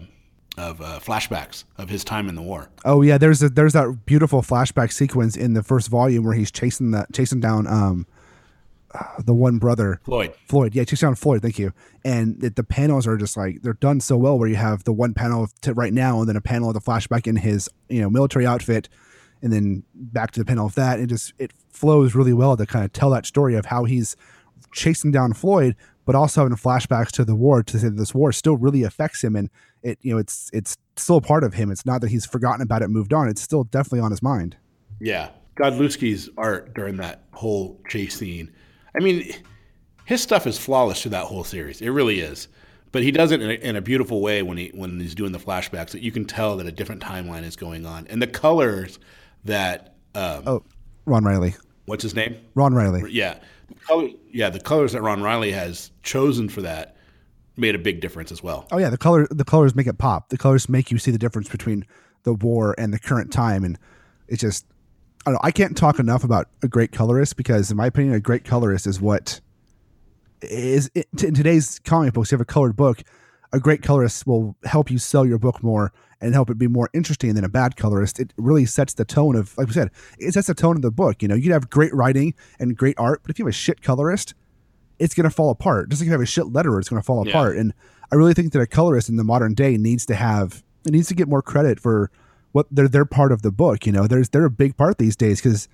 [0.58, 2.68] of uh, flashbacks of his time in the war.
[2.84, 6.50] Oh yeah, there's a, there's that beautiful flashback sequence in the first volume where he's
[6.50, 8.06] chasing that chasing down um
[8.94, 10.34] uh, the one brother Floyd.
[10.48, 10.74] Floyd.
[10.74, 11.40] Yeah, chasing down Floyd.
[11.40, 11.72] Thank you.
[12.04, 14.38] And it, the panels are just like they're done so well.
[14.38, 16.74] Where you have the one panel of to right now, and then a panel of
[16.74, 18.88] the flashback in his you know military outfit,
[19.40, 21.00] and then back to the panel of that.
[21.00, 24.16] It just it flows really well to kind of tell that story of how he's
[24.72, 28.32] chasing down Floyd, but also having flashbacks to the war to say that this war
[28.32, 29.48] still really affects him, and
[29.82, 31.70] it you know it's it's still a part of him.
[31.70, 33.28] It's not that he's forgotten about it, moved on.
[33.28, 34.56] It's still definitely on his mind.
[35.00, 38.52] Yeah, Godlewski's art during that whole chase scene.
[38.94, 39.32] I mean,
[40.04, 41.80] his stuff is flawless through that whole series.
[41.80, 42.48] It really is.
[42.92, 45.32] But he does it in a, in a beautiful way when he when he's doing
[45.32, 45.92] the flashbacks.
[45.92, 48.98] That you can tell that a different timeline is going on, and the colors
[49.44, 50.62] that um, Oh,
[51.06, 51.54] Ron Riley.
[51.86, 52.36] what's his name?
[52.54, 53.10] Ron Riley.
[53.10, 56.96] Yeah, the color, yeah, the colors that Ron Riley has chosen for that
[57.56, 58.66] made a big difference as well.
[58.70, 60.28] Oh yeah, the color the colors make it pop.
[60.28, 61.86] The colors make you see the difference between
[62.24, 63.78] the war and the current time, and
[64.28, 64.66] it's just
[65.26, 65.40] I don't know.
[65.42, 68.86] I can't talk enough about a great colorist because, in my opinion, a great colorist
[68.86, 69.40] is what
[70.42, 72.32] is in today's comic books.
[72.32, 73.02] You have a colored book.
[73.52, 76.88] A great colorist will help you sell your book more and help it be more
[76.94, 78.18] interesting than a bad colorist.
[78.18, 80.90] It really sets the tone of, like we said, it sets the tone of the
[80.90, 81.20] book.
[81.20, 83.52] You know, you can have great writing and great art, but if you have a
[83.52, 84.34] shit colorist,
[85.02, 85.88] it's going to fall apart.
[85.90, 87.32] Just like you have a shit letterer, it's going to fall Yeah.
[87.32, 87.56] apart.
[87.56, 87.74] And
[88.12, 91.08] I really think that a colorist in the modern day needs to have, it needs
[91.08, 92.10] to get more credit for
[92.52, 93.86] what they're they're part of the book.
[93.86, 95.68] You know, there's they're a big part these days because,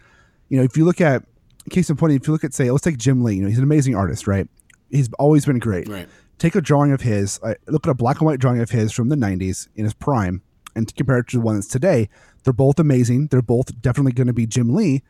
[0.49, 1.25] you know, if you look at
[1.71, 3.35] case in point, if you look at say, let's take Jim Lee.
[3.37, 4.49] You know, he's an amazing artist, right?
[4.91, 5.88] He's always been great.
[5.88, 6.09] Right.
[6.38, 8.93] Take a drawing of his, uh, look at a black and white drawing of his
[8.93, 10.41] from the '90s in his prime,
[10.77, 12.09] and compare it to the one that's today.
[12.45, 13.27] They're both amazing.
[13.27, 15.03] They're both definitely going to be Jim Lee,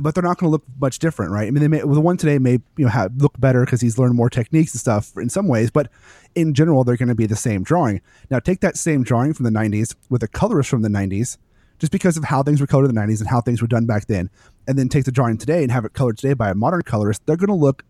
[0.00, 1.46] but they're not going to look much different, right?
[1.46, 3.80] I mean, they may, well, the one today may you know have, look better because
[3.80, 5.90] he's learned more techniques and stuff in some ways, but
[6.34, 8.00] in general, they're going to be the same drawing.
[8.30, 11.36] Now, take that same drawing from the '90s with a colorist from the '90s,
[11.78, 13.84] just because of how things were colored in the '90s and how things were done
[13.84, 14.30] back then,
[14.66, 17.26] and then take the drawing today and have it colored today by a modern colorist.
[17.26, 17.84] They're going to look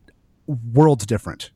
[0.72, 1.50] worlds different.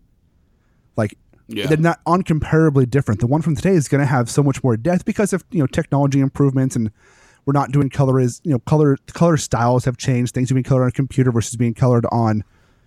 [0.97, 1.67] Like Yeah.
[1.67, 3.21] they're not uncomparably different.
[3.21, 5.59] The one from today is going to have so much more depth because of you
[5.61, 6.91] know technology improvements and
[7.47, 10.35] we're not doing color is you know color color styles have changed.
[10.35, 12.45] Things are being colored on a computer versus being colored on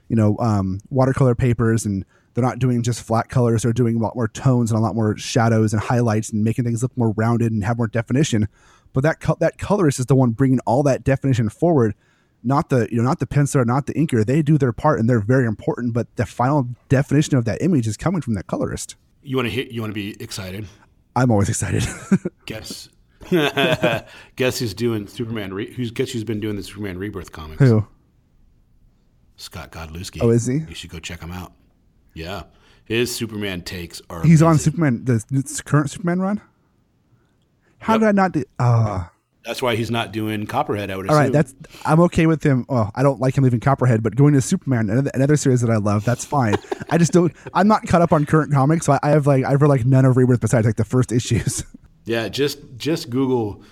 [0.09, 3.63] you know um, watercolor papers and they're not doing just flat colors.
[3.63, 6.65] They're doing a lot more tones and a lot more shadows and highlights and making
[6.65, 8.47] things look more rounded and have more definition.
[8.93, 11.95] But that co- that colorist is the one bringing all that definition forward.
[12.43, 14.25] Not the you know not the penciler, not the inker.
[14.25, 15.93] They do their part and they're very important.
[15.93, 18.95] But the final definition of that image is coming from that colorist.
[19.23, 19.71] You want to hit?
[19.71, 20.65] You want to be excited?
[21.15, 21.85] I'm always excited.
[22.45, 22.89] Guess.
[24.35, 25.53] guess who's doing Superman?
[25.53, 27.61] Re- who's guess who's been doing the Superman Rebirth comics?
[27.61, 27.85] Who?
[29.35, 30.19] Scott Godlewski.
[30.21, 30.55] Oh, is he?
[30.67, 31.53] You should go check him out.
[32.13, 32.43] Yeah,
[32.85, 34.23] his Superman takes are.
[34.23, 34.57] He's on.
[34.57, 36.41] Superman, the current Superman run.
[37.79, 37.99] How Yep.
[38.01, 38.43] did I not do?
[38.59, 39.11] Ah,
[39.45, 40.91] That's why he's not doing Copperhead.
[40.91, 41.23] I would all assume.
[41.23, 41.31] right.
[41.31, 42.65] That's I'm okay with him.
[42.67, 45.69] Oh, I don't like him leaving Copperhead, but going to Superman, another, another series that
[45.69, 46.03] I love.
[46.03, 46.55] That's fine.
[46.89, 47.33] I just don't.
[47.53, 49.85] I'm not caught up on current comics, so I, I have like I've read like
[49.85, 51.63] none of Rebirth besides like the first issues.
[52.09, 52.27] yeah.
[52.29, 53.63] Just just Google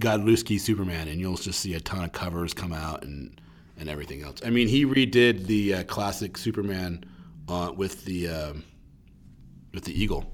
[0.00, 3.40] Godlewski Superman, and you'll just see a ton of covers come out and
[3.78, 4.40] and everything else.
[4.44, 7.04] I mean, he redid the uh, classic Superman
[7.48, 8.64] uh, with the um,
[9.74, 10.32] with the eagle.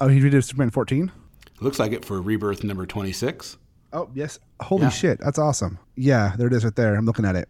[0.00, 1.10] oh, he redid Superman 14.
[1.60, 3.56] Looks like it for Rebirth number twenty six.
[3.92, 4.38] Oh yes.
[4.60, 4.88] Holy Yeah.
[4.90, 5.78] shit, that's awesome.
[5.96, 6.94] Yeah, there it is right there.
[6.94, 7.48] I'm looking at it.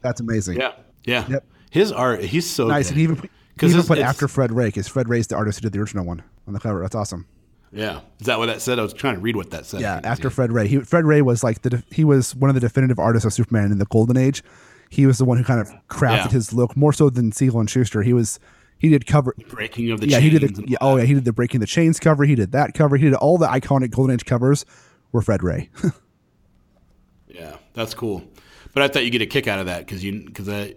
[0.00, 0.58] That's amazing.
[0.60, 0.72] Yeah,
[1.04, 1.26] yeah.
[1.28, 1.46] Yep.
[1.70, 2.86] His art, he's so Nice.
[2.86, 2.90] good.
[2.92, 5.58] And he even, he 'Cause even put after Fred Ray because Fred Ray's the artist
[5.58, 6.80] who did the original one on the cover.
[6.80, 7.26] That's awesome.
[7.72, 8.78] Yeah, is that what that said?
[8.78, 9.80] I was trying to read what that said.
[9.80, 10.34] Yeah, after see.
[10.34, 12.98] Fred Ray, he, Fred Ray was like the def- he was one of the definitive
[12.98, 14.42] artists of Superman in the Golden Age.
[14.90, 16.28] he was the one who kind of crafted Yeah.
[16.28, 18.02] his look more so than Siegel and Shuster.
[18.02, 18.38] He was
[18.78, 20.40] he did cover Breaking of the yeah, he chains.
[20.40, 22.24] did the, yeah, oh yeah, he did the breaking the chains cover.
[22.24, 22.96] He did that cover.
[22.96, 24.66] He did all the iconic Golden Age covers.
[25.12, 25.70] Were Fred Ray?
[27.28, 28.22] Yeah, that's cool.
[28.74, 30.74] But I thought you get a kick out of that because you because I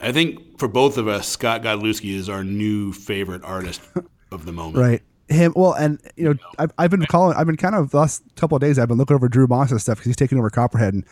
[0.00, 3.80] I think for both of us, Scott Godlewski is our new favorite artist
[4.32, 4.76] of the moment.
[4.78, 5.02] right.
[5.28, 5.52] Him.
[5.56, 7.36] Well, and you know, I've, I've been calling.
[7.36, 8.78] I've been kind of the last couple of days.
[8.78, 11.04] I've been looking over Drew Moss's stuff because he's taking over Copperhead, and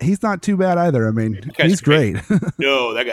[0.00, 1.08] he's not too bad either.
[1.08, 2.16] I mean, he's great.
[2.58, 3.12] No, that guy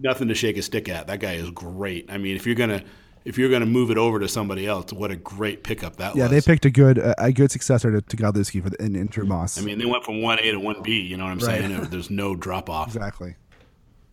[0.00, 1.06] nothing to shake a stick at.
[1.06, 2.10] That guy is great.
[2.10, 2.82] I mean, if you're gonna
[3.24, 6.24] if you're gonna move it over to somebody else, what a great pickup that yeah,
[6.24, 6.32] was.
[6.32, 8.96] Yeah they picked a good a, a good successor to, to Godlewski for the in,
[8.96, 9.32] in Drew mm-hmm.
[9.32, 9.58] Moss.
[9.58, 11.00] I mean, they went from one A to one B.
[11.00, 11.60] You know what I'm Right.
[11.60, 11.88] saying?
[11.90, 12.88] There's no drop off.
[12.88, 13.36] exactly.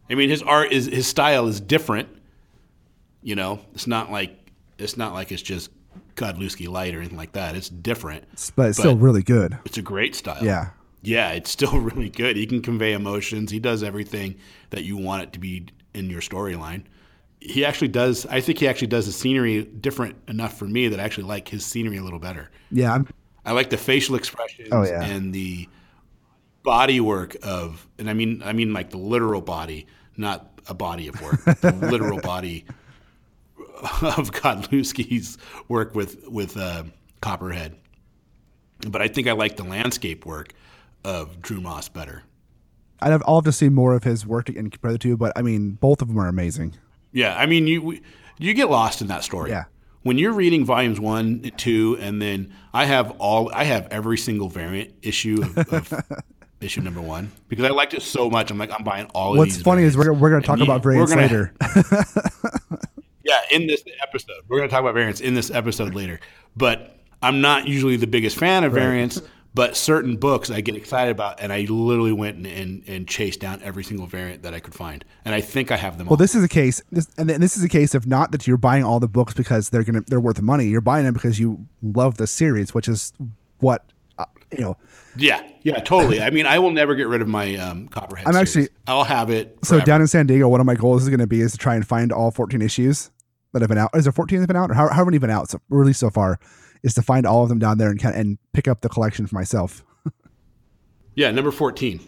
[0.09, 2.09] I mean, his art is his style is different.
[3.21, 4.38] You know, it's not like
[4.79, 5.69] it's not like it's just
[6.15, 7.55] Godlewski light or anything like that.
[7.55, 8.25] It's different.
[8.55, 9.57] But it's still really good.
[9.65, 10.43] It's a great style.
[10.43, 10.69] Yeah.
[11.01, 12.35] Yeah, it's still really good.
[12.35, 13.51] He can convey emotions.
[13.51, 14.35] He does everything
[14.71, 16.83] that you want it to be in your storyline.
[17.41, 18.25] He actually does.
[18.25, 21.47] I think he actually does the scenery different enough for me that I actually like
[21.47, 22.49] his scenery a little better.
[22.69, 23.07] Yeah, I'm,
[23.45, 25.01] I like the facial expressions Oh, yeah.
[25.03, 25.69] and the
[26.63, 29.87] body work of, and I mean, I mean like the literal body,
[30.17, 32.65] not a body of work, the literal body
[34.01, 35.37] of Godlewski's
[35.67, 36.83] work with with uh,
[37.21, 37.75] Copperhead.
[38.87, 40.53] But I think I like the landscape work
[41.03, 42.23] of Drew Moss better.
[43.01, 45.15] I'd have, I'll have to see more of his work and compare the two.
[45.17, 46.75] But I mean, both of them are amazing.
[47.11, 48.01] Yeah, I mean, you we-
[48.37, 49.49] you get lost in that story.
[49.49, 49.65] Yeah.
[50.03, 54.47] When you're reading volumes one, two, and then I have all, I have every single
[54.47, 55.93] variant issue of, of
[56.61, 58.49] issue number one because I liked it so much.
[58.49, 60.63] I'm like, I'm buying all of What's funny is we're, we're going to talk And
[60.63, 62.79] about variants we're gonna- later.
[63.29, 66.19] Yeah, in this episode, we're going to talk about variants in this episode later.
[66.57, 69.21] But I'm not usually the biggest fan of variants.
[69.55, 73.39] But certain books I get excited about, and I literally went and, and, and chased
[73.39, 76.11] down every single variant that I could find, and I think I have them all.
[76.11, 78.45] Well, this is a case, this, and then this is a case of not that
[78.45, 80.65] you're buying all the books because they're gonna they're worth money.
[80.65, 83.11] You're buying them because you love the series, which is
[83.57, 84.77] what uh, you know.
[85.17, 86.21] Yeah, yeah, totally.
[86.21, 88.27] I mean, I will never get rid of my um, Copperhead.
[88.27, 88.49] I'm series.
[88.67, 89.57] actually- I'll have it.
[89.63, 91.57] So down in San Diego, one of my goals is going to be is to
[91.57, 93.09] try and find all 14 issues
[93.53, 93.89] that have been out.
[93.95, 95.59] Is there 14 that have been out, or how, how many have been out so,
[95.69, 96.39] released so far?
[96.83, 99.35] Is to find all of them down there and and pick up the collection for
[99.35, 99.83] myself.
[101.15, 101.99] yeah, number fourteen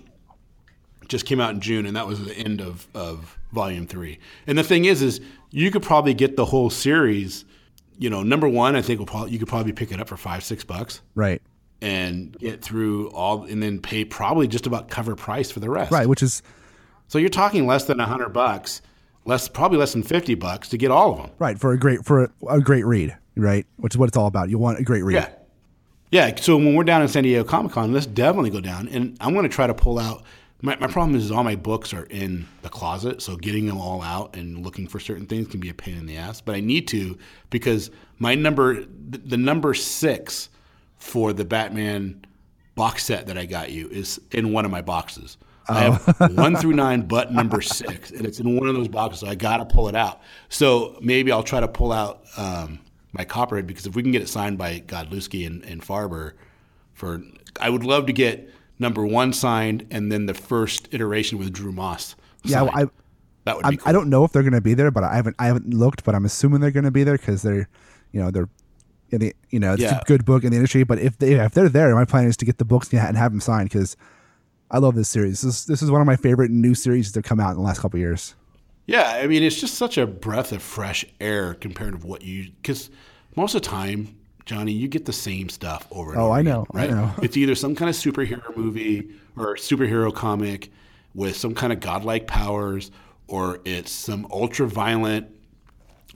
[1.07, 4.17] just came out in June, and that was the end of of volume three.
[4.47, 5.19] And the thing is, is
[5.51, 7.43] you could probably get the whole series.
[7.99, 10.17] You know, number one, I think will probably you could probably pick it up for
[10.17, 11.41] five, six bucks Right.
[11.81, 15.91] and get through all, and then pay probably just about cover price for the rest.
[15.91, 16.07] Right.
[16.07, 16.41] Which is
[17.09, 18.81] So you're talking less than a hundred bucks,
[19.25, 21.31] less probably less than fifty bucks to get all of them.
[21.39, 23.17] right for a great for a, a great read.
[23.35, 23.65] Right.
[23.77, 24.49] Which is what it's all about.
[24.49, 25.15] You want a great read.
[25.15, 25.29] Yeah.
[26.11, 26.35] Yeah.
[26.35, 28.87] So when we're down in San Diego Comic Con, let's definitely go down.
[28.89, 30.23] And I'm going to try to pull out.
[30.61, 33.21] My, my problem is all my books are in the closet.
[33.21, 36.05] So getting them all out and looking for certain things can be a pain in
[36.05, 36.41] the ass.
[36.41, 37.17] But I need to
[37.49, 40.49] because my number, the number six
[40.97, 42.23] for the Batman
[42.75, 45.37] box set that I got you is in one of my boxes.
[45.69, 49.21] I have one through nine, but number six, and it's in one of those boxes.
[49.21, 50.21] So I got to pull it out.
[50.49, 52.79] So maybe I'll try to pull out um,
[53.13, 56.33] my Copperhead because if we can get it signed by Godlewski and, and Faerber,
[56.93, 57.21] for
[57.59, 61.71] I would love to get number one signed and then the first iteration with Drew
[61.71, 62.15] Moss.
[62.43, 62.59] Yeah.
[62.59, 62.71] signed.
[62.73, 62.85] I,
[63.45, 63.89] that would be cool.
[63.89, 66.03] I don't know if they're going to be there, but I haven't I haven't looked,
[66.03, 67.67] but I'm assuming they're going to be there because they're,
[68.11, 68.49] you know, they're
[69.09, 69.99] in the you know it's Yeah.
[69.99, 70.83] a good book in the industry.
[70.83, 73.31] But if they if they're there, my plan is to get the books and have
[73.31, 73.97] them signed because
[74.73, 75.41] I love this series.
[75.41, 77.61] This this is one of my favorite new series that have come out in the
[77.63, 78.35] last couple of years.
[78.87, 82.51] Yeah, I mean, it's just such a breath of fresh air compared to what you
[82.61, 82.89] because
[83.35, 86.33] most of the time, Johnny, you get the same stuff over and Oh, over Oh,
[86.33, 86.89] I again, know, I right?
[86.89, 87.13] know.
[87.21, 90.71] It's either some kind of superhero movie or superhero comic
[91.13, 92.91] with some kind of godlike powers,
[93.27, 95.27] or it's some ultra violent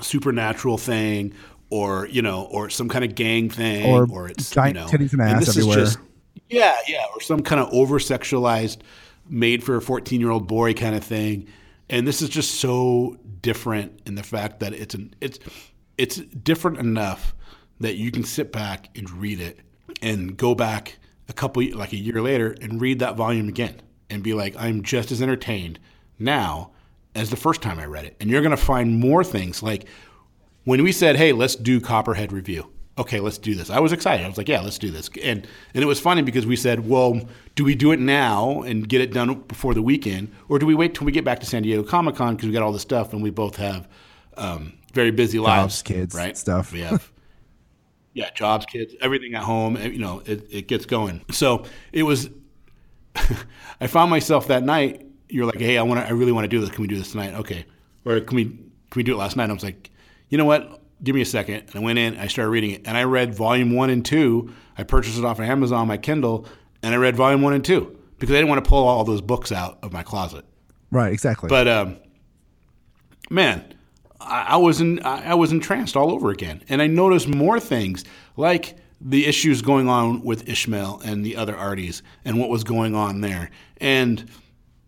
[0.01, 1.33] supernatural thing,
[1.69, 4.87] or you know, or some kind of gang thing, Or or, it's giant you know,
[4.87, 5.79] titties and ass this everywhere.
[5.79, 6.05] Is just,
[6.49, 8.77] yeah, yeah, or some kind of over sexualized,
[9.27, 11.47] made for a 14 year old boy kind of thing.
[11.89, 15.39] And this is just so different in the fact that it's an it's
[15.97, 17.35] it's different enough
[17.79, 19.59] that you can sit back and read it
[20.01, 20.97] and go back
[21.29, 23.75] a couple like a year later and read that volume again
[24.09, 25.79] and be like I'm just as entertained
[26.17, 26.71] now
[27.13, 28.15] as the first time I read it.
[28.19, 29.85] And you're going to find more things like
[30.63, 33.69] when we said, "Hey, let's do Copperhead review." Okay, let's do this.
[33.69, 34.23] I was excited.
[34.23, 36.87] I was like, "Yeah, let's do this." And and it was funny because we said,
[36.87, 37.19] "Well,
[37.55, 40.75] do we do it now and get it done before the weekend, or do we
[40.75, 42.81] wait till we get back to San Diego Comic Con because we got all this
[42.81, 43.87] stuff and we both have
[44.37, 46.37] um, very busy lives, kids, right?
[46.37, 46.71] stuff.
[46.71, 47.11] We have."
[48.17, 49.75] Yeah, jobs, kids, everything at home.
[49.75, 51.19] You know, it, it gets going.
[51.31, 52.29] So it was
[53.81, 55.05] I found myself that night.
[55.29, 56.69] You're like, hey, I want to, I really want to do this.
[56.69, 57.33] Can we do this tonight?
[57.33, 57.65] Okay.
[58.05, 59.49] Or can we, can we do it last night?
[59.49, 59.89] I was like,
[60.29, 60.81] you know what?
[61.05, 61.67] Give me a second.
[61.67, 64.51] And I went in, I started reading it, and I read volume one and two.
[64.75, 66.47] I purchased it off of Amazon, on my Kindle,
[66.81, 69.21] and I read volume one and two because I didn't want to pull all those
[69.21, 70.45] books out of my closet.
[70.89, 71.47] Right, exactly.
[71.47, 71.97] But um,
[73.29, 73.75] man,
[74.19, 77.59] I, I was in, I, I was entranced all over again, and I noticed more
[77.59, 78.03] things
[78.35, 82.95] like the issues going on with Ishmael and the other arties and what was going
[82.95, 84.27] on there, and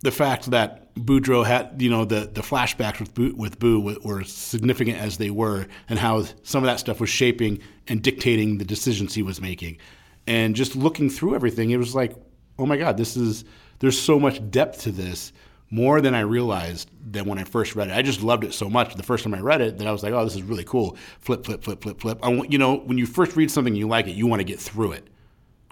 [0.02, 4.24] the fact that Boudreaux had, you know, the, the flashbacks with Boo, with Boo were
[4.24, 8.66] significant as they were, and how some of that stuff was shaping and dictating the
[8.66, 9.78] decisions he was making.
[10.26, 12.16] And just looking through everything, it was like,
[12.60, 13.46] oh my God, this is
[13.80, 15.32] there's so much depth to this,
[15.70, 17.94] more than I realized than when I first read it.
[17.94, 20.02] I just loved it so much the first time I read it that I was
[20.02, 20.98] like, oh, this is really cool.
[21.20, 22.20] Flip, flip, flip, flip, flip.
[22.24, 24.40] I want, you know, when you first read something and you like it, you want
[24.40, 25.08] to get through it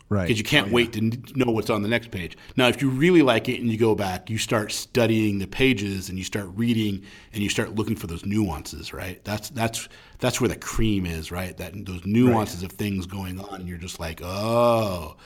[0.10, 0.24] right.
[0.28, 0.74] because you can't Oh, yeah.
[0.76, 1.02] wait to
[1.36, 2.38] know what's on the next page.
[2.56, 6.10] Now, if you really like it and you go back, you start studying the pages
[6.10, 7.04] and you start reading
[7.34, 9.24] and you start looking for those nuances, right?
[9.24, 9.88] That's that's
[10.20, 11.56] that's where the cream is, right?
[11.58, 15.18] That those nuances of things going on, and you're just like, oh.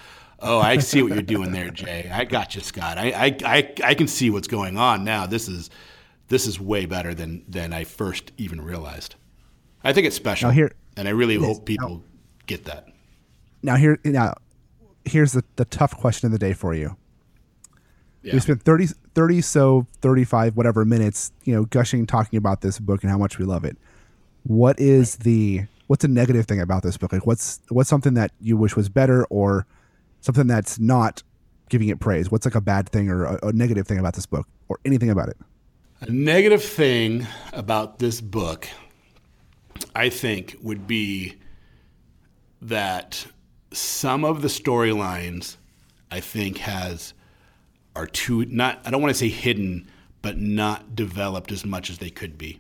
[0.42, 2.10] Oh, I see what you're doing there, Jay.
[2.10, 2.98] I got you, Scott.
[2.98, 5.26] I, I, I, I can see what's going on now.
[5.26, 5.70] This is
[6.30, 9.16] this is way better than than I first even realized.
[9.84, 12.04] I think it's special, Now here- and I really hope people
[12.48, 12.88] get that.
[13.62, 14.36] Now here now
[15.10, 16.96] here's the, the tough question of the day for you.
[18.22, 18.34] Yeah.
[18.34, 23.04] We spent 30, 30 so 35 whatever minutes, you know, gushing talking about this book
[23.04, 23.78] and how much we love it.
[24.44, 27.14] What is the what's a negative thing about this book?
[27.14, 29.66] Like what's what's something that you wish was better or
[30.22, 31.24] something that's not
[31.70, 32.30] giving it praise?
[32.30, 35.10] What's like a bad thing or a, a negative thing about this book or anything
[35.10, 35.38] about it?
[36.02, 38.70] A negative thing about this book,
[39.96, 41.36] I think, would be
[42.62, 43.26] that
[43.72, 45.58] some of the storylines
[46.12, 47.14] I think has
[47.96, 49.88] are too not I don't want to say hidden,
[50.22, 52.60] but not developed as much as they could be.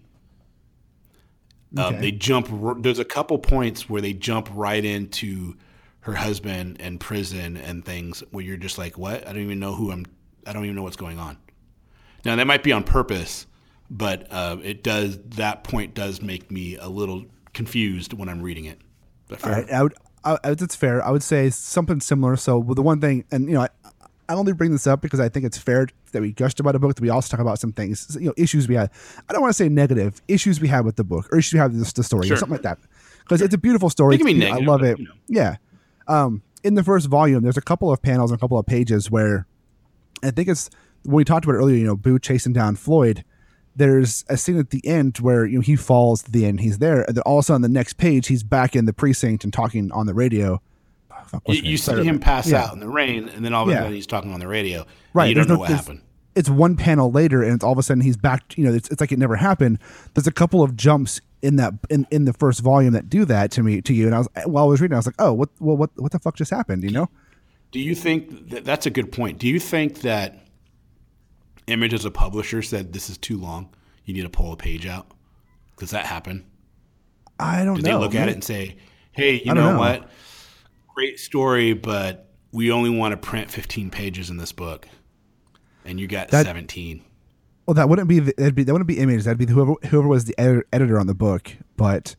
[1.77, 2.01] Um, Okay.
[2.01, 2.49] they jump.
[2.81, 5.55] There's a couple points where they jump right into
[6.01, 9.27] her husband and prison and things where you're just like, what?
[9.27, 10.05] I don't even know who I'm.
[10.47, 11.37] I don't even know what's going on.
[12.25, 13.45] Now that might be on purpose,
[13.89, 15.19] but uh, it does.
[15.35, 18.79] That point does make me a little confused when I'm reading it.
[19.27, 19.53] But fair.
[19.53, 19.93] All right, I would,
[20.23, 21.03] I, that's fair.
[21.03, 22.35] I would say something similar.
[22.35, 23.69] So the one thing, and you know, I,
[24.27, 26.79] I only bring this up because I think it's fair that we gushed about a
[26.79, 28.91] book that we also talk about some things, you know, issues we had.
[29.27, 31.59] I don't want to say negative issues we had with the book or issues we
[31.59, 32.35] have with the, the story Sure.
[32.35, 32.77] or something like that,
[33.19, 34.15] because it's a beautiful story.
[34.15, 34.99] It negative, I love but, it.
[34.99, 35.13] you know.
[35.27, 35.55] Yeah.
[36.07, 39.09] Um, in the first volume, there's a couple of panels and a couple of pages
[39.09, 39.47] where
[40.21, 40.69] I think it's
[41.03, 41.77] when we talked about it earlier.
[41.77, 43.23] You know, Boo chasing down Floyd.
[43.79, 46.59] There's a scene at the end where you know he falls to the end.
[46.59, 48.93] He's there, and then all of a sudden, the next page, he's back in the
[48.93, 50.61] precinct and talking on the radio.
[51.11, 52.65] Oh, fuck, You, you see him pass Yeah.
[52.65, 53.79] out in the rain, and then all of a Yeah.
[53.79, 54.85] sudden he's talking on the radio.
[55.13, 56.01] Right, You don't there's know no- what happened.
[56.35, 58.57] It's one panel later, and it's all of a sudden he's back.
[58.57, 59.79] You know, it's, it's like it never happened.
[60.13, 63.49] There's a couple of jumps in that in, in the first volume that do that
[63.51, 64.05] to me to you.
[64.05, 66.11] And I was while I was reading, I was like, oh, what well, what what
[66.11, 66.83] the fuck just happened?
[66.83, 67.09] You know?
[67.71, 69.39] Do you think that that's a good point?
[69.39, 70.45] Do you think that
[71.69, 73.69] Image as a publisher said this is too long?
[74.05, 75.11] You need to pull a page out.
[75.77, 76.45] Does that happen?
[77.39, 77.99] I don't Did know.
[77.99, 78.77] they look at it and say,
[79.11, 79.79] "Hey, you know, know.
[79.79, 80.09] what?
[80.93, 84.87] Great story, but we only want to print 15 pages in this book,
[85.85, 87.01] and you got That- 17."
[87.65, 89.23] Well, that wouldn't be that'd be that wouldn't be image.
[89.25, 91.51] That'd be whoever whoever was the editor, editor on the book.
[91.77, 92.15] But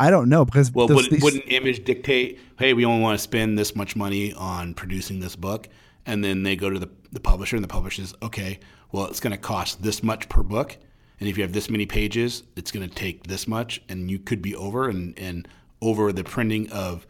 [0.00, 3.16] I don't know because Well, those- wouldn't, these- wouldn't Image dictate, "Hey, we only want
[3.16, 5.68] to spend this much money on producing this book,"
[6.04, 8.58] and then they go to the, the publisher, and the publisher says, "Okay,
[8.92, 10.76] well, it's going to cost this much per book."
[11.20, 14.18] And if you have this many pages, it's going to take this much, and you
[14.20, 15.48] could be over and, and
[15.80, 17.06] over the printing of.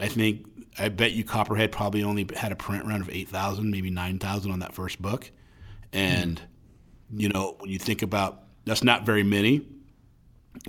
[0.00, 0.46] I think
[0.78, 4.18] I bet you Copperhead probably only had a print run of eight thousand, maybe nine
[4.18, 5.30] thousand on that first book,
[5.92, 6.40] and
[7.10, 9.66] you know when you think about that's not very many,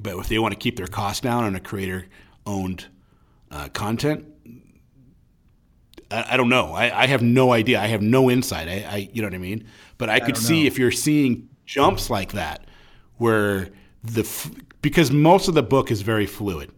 [0.01, 2.87] but if they want to keep their costs down on a creator-owned
[3.51, 4.25] uh, content,
[6.12, 6.74] I, I don't know.
[6.74, 7.80] I, I have no idea.
[7.80, 8.68] I have no insight.
[8.68, 9.66] I, I you know what I mean.
[9.97, 10.68] But I could see know.
[10.68, 12.66] if you're seeing jumps like that,
[13.18, 13.70] where
[14.03, 14.51] the f-
[14.82, 16.72] because most of the book is very fluid.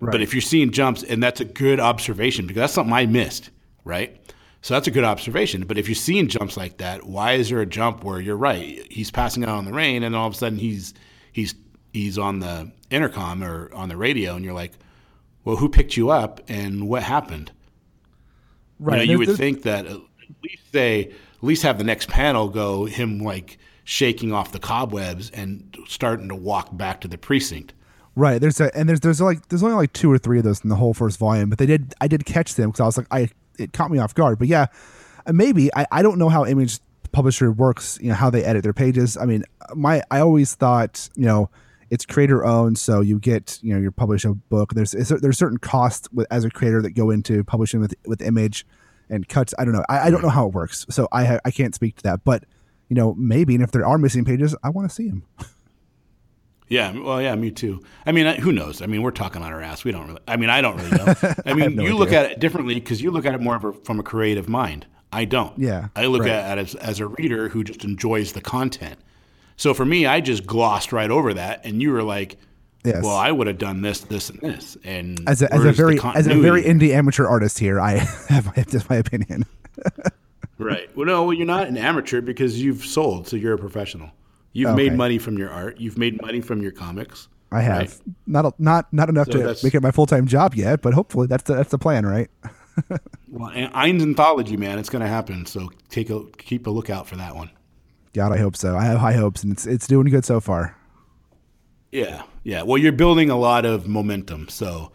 [0.00, 3.50] But if you're seeing jumps, and that's a good observation because that's something I missed,
[3.84, 4.20] right?
[4.60, 5.64] So that's a good observation.
[5.64, 8.84] But if you're seeing jumps like that, why is there a jump where you're right?
[8.90, 10.92] He's passing out on the rain, and all of a sudden he's
[11.32, 11.54] he's
[11.92, 14.72] he's on the intercom or on the radio, and you're like,
[15.44, 17.52] well, who picked you up, and what happened?
[18.78, 19.00] Right?
[19.00, 19.98] You, know, you would think that at
[20.42, 25.30] least say at least have the next panel go him like shaking off the cobwebs
[25.30, 27.72] and starting to walk back to the precinct.
[28.16, 28.40] Right.
[28.40, 30.70] There's a and there's there's like there's only like two or three of those in
[30.70, 33.06] the whole first volume, but they did I did catch them because I was like
[33.10, 34.38] I it caught me off guard.
[34.38, 34.66] But yeah,
[35.26, 36.80] uh, maybe I, I don't know how Image
[37.12, 37.98] Publisher works.
[38.00, 39.16] You know how they edit their pages.
[39.16, 41.50] I mean, my I always thought you know
[41.90, 44.74] it's creator owned, so you get you know you publish a book.
[44.74, 48.66] There's there's certain costs with, as a creator that go into publishing with with Image
[49.08, 49.54] and cuts.
[49.58, 49.84] I don't know.
[49.88, 52.24] I, I don't know how it works, so I ha- I can't speak to that.
[52.24, 52.44] But
[52.88, 55.24] you know maybe, and if there are missing pages, I want to see them.
[56.68, 57.80] Yeah, well, yeah, me too.
[58.04, 58.82] I mean, who knows?
[58.82, 59.84] I mean, we're talking on our ass.
[59.84, 60.20] We don't really.
[60.26, 61.14] I mean, I don't really know.
[61.46, 61.98] I mean, no you idea.
[61.98, 64.86] look at it differently because you look at it more a, from a creative mind.
[65.12, 65.56] I don't.
[65.58, 65.88] Yeah.
[65.94, 66.30] I look right.
[66.30, 68.98] at it as, as a reader who just enjoys the content.
[69.56, 72.36] So for me, I just glossed right over that, and you were like,
[72.86, 73.02] Yes.
[73.02, 74.76] Well, I would have done this, this, and this.
[74.84, 77.92] And as a, as a very as a very indie amateur artist here, I
[78.28, 79.44] have, I have just my opinion.
[80.58, 80.88] right.
[80.96, 84.12] Well, no, you're not an amateur because you've sold, so you're a professional.
[84.52, 84.84] You've okay.
[84.84, 85.80] made money from your art.
[85.80, 87.26] You've made money from your comics.
[87.50, 88.00] I have right?
[88.26, 91.26] not not not enough so to make it my full time job yet, but hopefully
[91.26, 92.30] that's the, that's the plan, right?
[93.28, 95.44] well, Eynes anthology, man, it's going to happen.
[95.44, 97.50] So take a keep a lookout for that one.
[98.16, 98.74] God, I hope so.
[98.74, 100.74] I have high hopes, and it's it's doing good so far.
[101.92, 102.62] Yeah, yeah.
[102.62, 104.90] Well, you're building a lot of momentum, so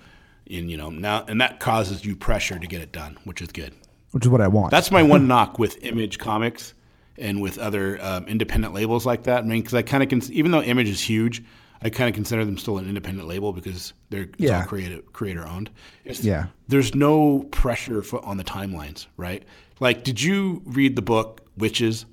[0.49, 3.49] and you know now, and that causes you pressure to get it done, which is
[3.49, 3.75] good.
[4.09, 4.71] Which is what I want.
[4.71, 6.73] That's my one knock with Image Comics
[7.15, 9.43] and with other um, independent labels like that.
[9.43, 11.43] I mean, because I kind of can, even though Image is huge,
[11.83, 14.61] I kind of consider them still an independent label because they're yeah.
[14.61, 15.69] all creative, creator owned.
[16.05, 19.43] It's, yeah, there's no pressure for, on the timelines, right?
[19.79, 22.05] Like, did you read the book Wytches?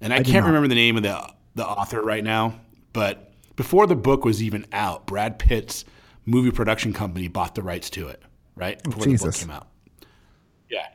[0.00, 2.60] And I, I can't remember the name of the the author right now,
[2.92, 5.84] but before the book was even out, Brad Pitt's
[6.24, 8.22] movie production company bought the rights to it,
[8.54, 8.82] right?
[8.82, 9.20] Before Jesus.
[9.20, 9.68] the book came out.
[10.70, 10.86] Yeah,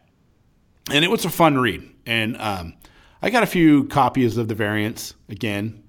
[0.91, 1.87] and it was a fun read.
[2.05, 2.73] And um,
[3.21, 5.83] I got a few copies of the variants again.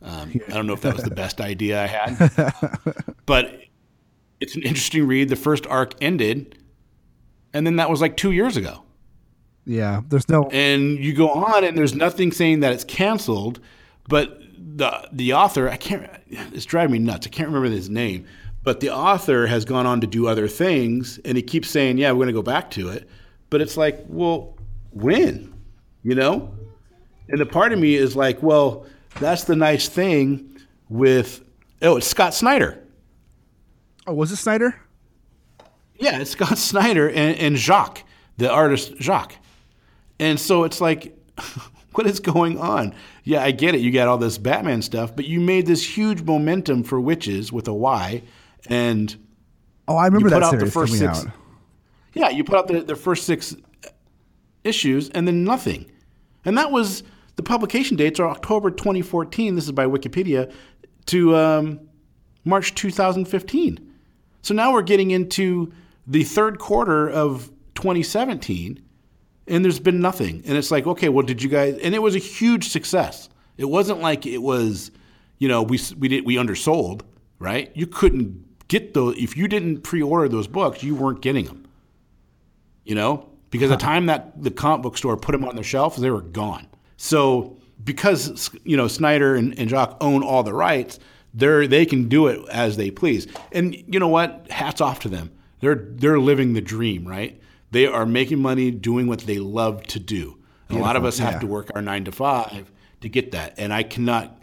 [0.00, 2.54] Um, I don't know if that was the best idea I had,
[3.26, 3.60] but
[4.40, 5.28] it's an interesting read.
[5.28, 6.58] The first arc ended,
[7.52, 8.82] and then that was like two years ago.
[9.64, 10.48] Yeah, there's no.
[10.50, 13.60] And you go on, and there's nothing saying that it's canceled,
[14.08, 16.08] but the the author, I can't.
[16.28, 17.26] It's driving me nuts.
[17.26, 18.26] I can't remember his name,
[18.64, 22.10] but the author has gone on to do other things, and he keeps saying, "Yeah,
[22.10, 23.08] we're going to go back to it,"
[23.50, 24.56] but it's like, well,
[24.90, 25.52] when?
[26.02, 26.52] you know?
[27.28, 28.86] And the part of me is like, well,
[29.20, 30.58] that's the nice thing
[30.88, 31.42] with,
[31.80, 32.82] oh, it's Scott Snyder.
[34.06, 34.74] Oh, was it Snyder?
[35.96, 38.02] Yeah, it's Scott Snyder and, and Jock,
[38.36, 39.34] the artist Jock.
[40.22, 41.18] And so it's like,
[41.94, 42.94] what is going on?
[43.24, 43.80] Yeah, I get it.
[43.80, 47.66] You got all this Batman stuff, but you made this huge momentum for witches with
[47.66, 48.22] a Y,
[48.68, 49.16] and
[49.88, 51.26] oh, I remember that series the first six, out.
[52.14, 53.56] Yeah, you put out the, the first six
[54.62, 55.90] issues, and then nothing.
[56.44, 57.02] And that was
[57.34, 59.56] the publication dates are October 2014.
[59.56, 60.52] This is by Wikipedia
[61.06, 61.80] to um,
[62.44, 63.92] March 2015.
[64.42, 65.72] So now we're getting into
[66.06, 68.80] the third quarter of 2017,
[69.52, 70.42] and there's been nothing.
[70.46, 71.78] And it's like, okay, well, did you guys?
[71.82, 73.28] And it was a huge success.
[73.58, 74.90] It wasn't like it was,
[75.38, 77.04] you know, we we did we undersold,
[77.38, 77.70] right?
[77.74, 81.68] You couldn't get those if you didn't pre-order those books, you weren't getting them.
[82.84, 83.76] You know, because huh.
[83.76, 86.66] the time that the comic book store put them on their shelf, they were gone.
[86.96, 90.98] So because you know Snyder and, and Jock own all the rights,
[91.34, 93.26] they they can do it as they please.
[93.52, 94.50] And you know what?
[94.50, 95.30] Hats off to them.
[95.60, 97.38] They're they're living the dream, right?
[97.72, 100.38] They are making money doing what they love to do.
[100.68, 101.40] And a lot of us have yeah.
[101.40, 102.70] to work our nine to five
[103.00, 103.54] to get that.
[103.58, 104.42] And I cannot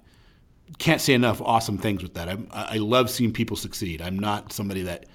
[0.78, 2.30] can't say enough awesome things with that.
[2.30, 4.02] I, I love seeing people succeed.
[4.02, 5.08] I'm not somebody that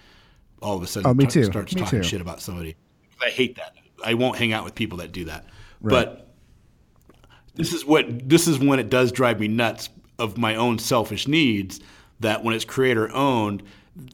[0.61, 1.45] all of a sudden oh, me too.
[1.45, 2.09] starts me talking too.
[2.09, 2.75] shit about somebody.
[3.23, 3.75] I hate that.
[4.05, 5.47] I won't hang out with people that do that.
[5.81, 6.07] Right.
[6.07, 6.35] But
[7.55, 11.29] this is what this is when it does drive me nuts of my own selfish
[11.29, 11.81] needs
[12.21, 13.63] that when it's creator owned,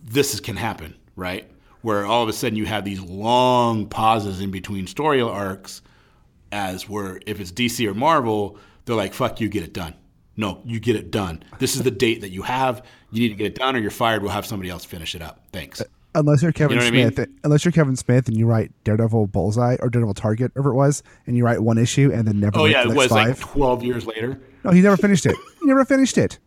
[0.05, 1.51] this is, can happen, right?
[1.83, 5.83] Where all of a sudden you have these long pauses in between story arcs,
[6.53, 9.95] as where if it's DC or Marvel, they're like, "Fuck you, get it done."
[10.37, 11.43] No, you get it done.
[11.59, 12.85] This is the date that you have.
[13.11, 14.23] You need to get it done, or you're fired.
[14.23, 15.45] We'll have somebody else finish it up.
[15.53, 15.81] Thanks.
[15.81, 17.39] Uh, unless you're Kevin you know Smith, I mean?
[17.45, 21.03] unless you're Kevin Smith and you write Daredevil Bullseye or Daredevil Target, whatever it was,
[21.27, 22.59] and you write one issue and then never.
[22.59, 23.29] Oh yeah, it was five.
[23.29, 24.41] like twelve years later.
[24.65, 25.37] No, he never finished it.
[25.61, 26.39] he never finished it.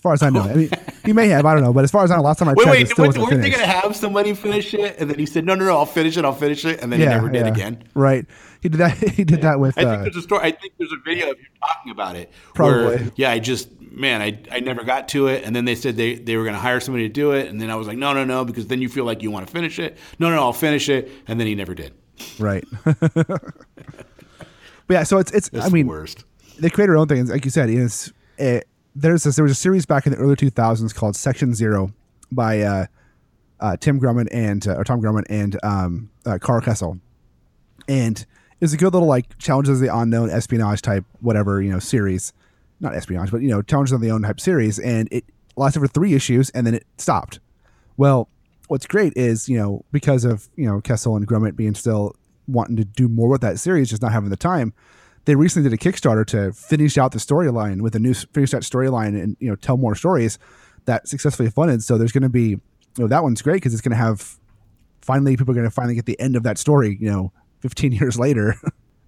[0.00, 0.70] As far as I know, I mean,
[1.04, 1.44] he may have.
[1.44, 2.80] I don't know, but as far as I know, last time I wait, checked, wait,
[2.80, 3.58] it still wait, wasn't weren't finished.
[3.58, 5.84] they going to have somebody finish it, and then he said, "No, no, no, I'll
[5.84, 7.52] finish it, I'll finish it," and then yeah, he never did yeah.
[7.52, 7.84] again.
[7.92, 8.24] Right.
[8.62, 8.96] He did that.
[9.20, 9.76] He did that with.
[9.76, 10.42] I think uh, there's a story.
[10.42, 12.32] I think there's a video of you talking about it.
[12.54, 12.96] Probably.
[12.96, 15.44] Where, yeah, I just man, I, I never got to it.
[15.44, 17.48] And then they said they, they were going to hire somebody to do it.
[17.48, 19.46] And then I was like, no, no, no, because then you feel like you want
[19.46, 19.98] to finish it.
[20.18, 21.10] No, no, no I'll finish it.
[21.26, 21.92] And then he never did.
[22.38, 22.64] Right.
[22.84, 23.54] but
[24.88, 26.24] yeah, so it's, it's, it's I mean, the worst.
[26.58, 27.30] They create their own things.
[27.30, 30.36] Like you said, is it, there's this, there was a series back in the early
[30.36, 31.92] 2000s called Section Zero
[32.32, 32.86] by uh,
[33.60, 37.00] uh, Tim Grummett and, uh, or Tom Grummett and um, uh, Karl Kesel.
[37.88, 38.26] and
[38.60, 41.78] it was a good little like challenges of the unknown espionage type whatever you know
[41.78, 42.34] series,
[42.78, 45.24] not espionage, but you know challenges of the unknown type series, and it
[45.56, 47.40] lasted for three issues and then it stopped.
[47.96, 48.28] Well,
[48.68, 52.14] what's great is you know because of you know Kesel and Grummett being still
[52.46, 54.74] wanting to do more with that series, just not having the time.
[55.26, 58.62] They recently did a Kickstarter to finish out the storyline with a new finish that
[58.62, 60.38] storyline and you know tell more stories
[60.86, 61.82] that successfully funded.
[61.82, 62.60] So there's going to be you
[62.98, 64.36] know that one's great because it's going to have
[65.02, 66.96] finally people are going to finally get the end of that story.
[67.00, 68.54] You know, 15 years later.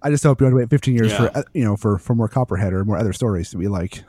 [0.05, 1.17] I just hope you to wait 15 years Yeah.
[1.29, 4.03] for uh, you know for for more Copperhead or more other stories to be like.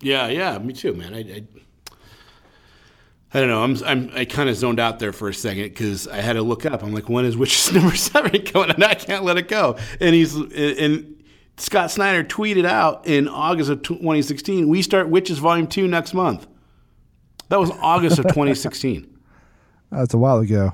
[0.00, 1.12] Yeah, yeah, me too, man.
[1.12, 1.42] I, I,
[3.32, 3.62] I don't know.
[3.62, 6.42] I'm, I'm I kind of zoned out there for a second because I had to
[6.42, 6.82] look up.
[6.82, 8.70] I'm like, when is Wytches number seven coming?
[8.70, 9.76] And I can't let it go.
[10.00, 11.19] And he's and
[11.60, 16.46] Scott Snyder tweeted out in August of 2016, we start Wytches Volume Two next month.
[17.48, 19.06] That was August of 2016.
[19.90, 20.72] That's a while ago,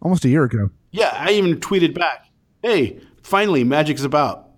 [0.00, 0.70] almost a year ago.
[0.92, 2.26] Yeah, I even tweeted back,
[2.62, 4.50] "Hey, finally, magic's about."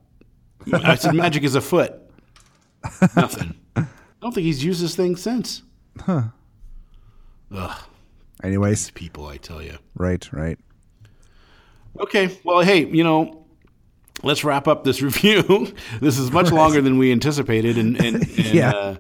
[0.73, 1.93] I said, "Magic is afoot."
[3.17, 3.55] Nothing.
[3.77, 3.87] I
[4.21, 5.63] don't think he's used this thing since.
[6.01, 6.25] Huh.
[7.55, 7.79] Ugh,
[8.43, 9.79] Anyways, these people, I tell you.
[9.95, 10.59] right, right.
[12.01, 13.44] Okay, well, hey, you know,
[14.25, 15.73] let's wrap up this review.
[16.01, 18.71] this is much longer than we anticipated, and and, and Yeah.
[18.71, 18.97] uh,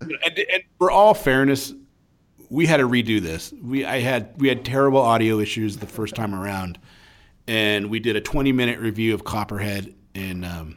[0.00, 1.74] and, and for all fairness,
[2.48, 3.52] we had to redo this.
[3.62, 6.78] We I had we had terrible audio issues the first time around,
[7.46, 10.76] and we did a 20 minute review of Copperhead, and um,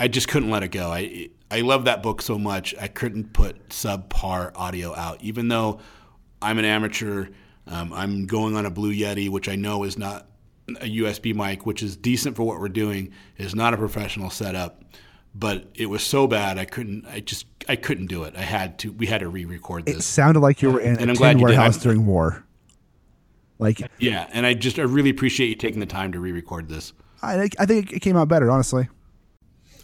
[0.00, 0.90] I just couldn't let it go.
[0.90, 2.74] I I love that book so much.
[2.80, 5.80] I couldn't put subpar audio out, even though
[6.42, 7.26] I'm an amateur.
[7.68, 10.26] Um, I'm going on a Blue Yeti, which I know is not
[10.68, 13.12] a USB mic, which is decent for what we're doing.
[13.38, 14.82] Is not a professional setup,
[15.34, 17.06] but it was so bad I couldn't.
[17.06, 18.34] I just I couldn't do it.
[18.36, 18.92] I had to.
[18.92, 19.96] We had to re-record this.
[19.96, 21.52] It sounded like you were in And a I'm glad tin you did.
[21.56, 22.44] warehouse during war.
[23.58, 26.92] Like yeah, and I just I really appreciate you taking the time to re-record this.
[27.22, 28.88] I, think- I think it came out better, honestly.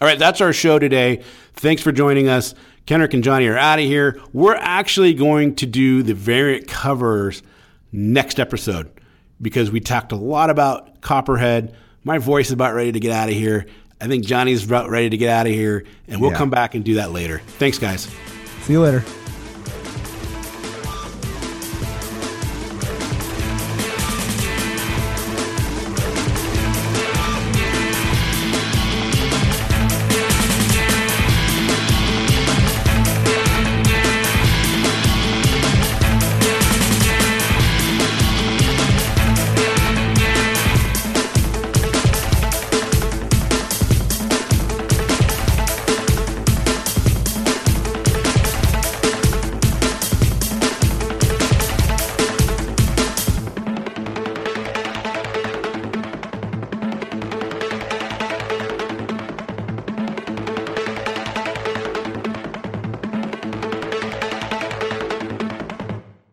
[0.00, 1.22] All right, that's our show today.
[1.54, 2.54] Thanks for joining us.
[2.86, 4.20] Kenric and Johnny are out of here.
[4.32, 7.42] We're actually going to do the variant covers
[7.92, 8.90] next episode
[9.42, 11.74] because we talked a lot about Copperhead.
[12.04, 13.66] My voice is about ready to get out of here.
[14.00, 16.38] I think Johnny's about ready to get out of here, and we'll Yeah.
[16.38, 17.40] come back and do that later.
[17.58, 18.08] Thanks, guys.
[18.62, 19.04] See you later.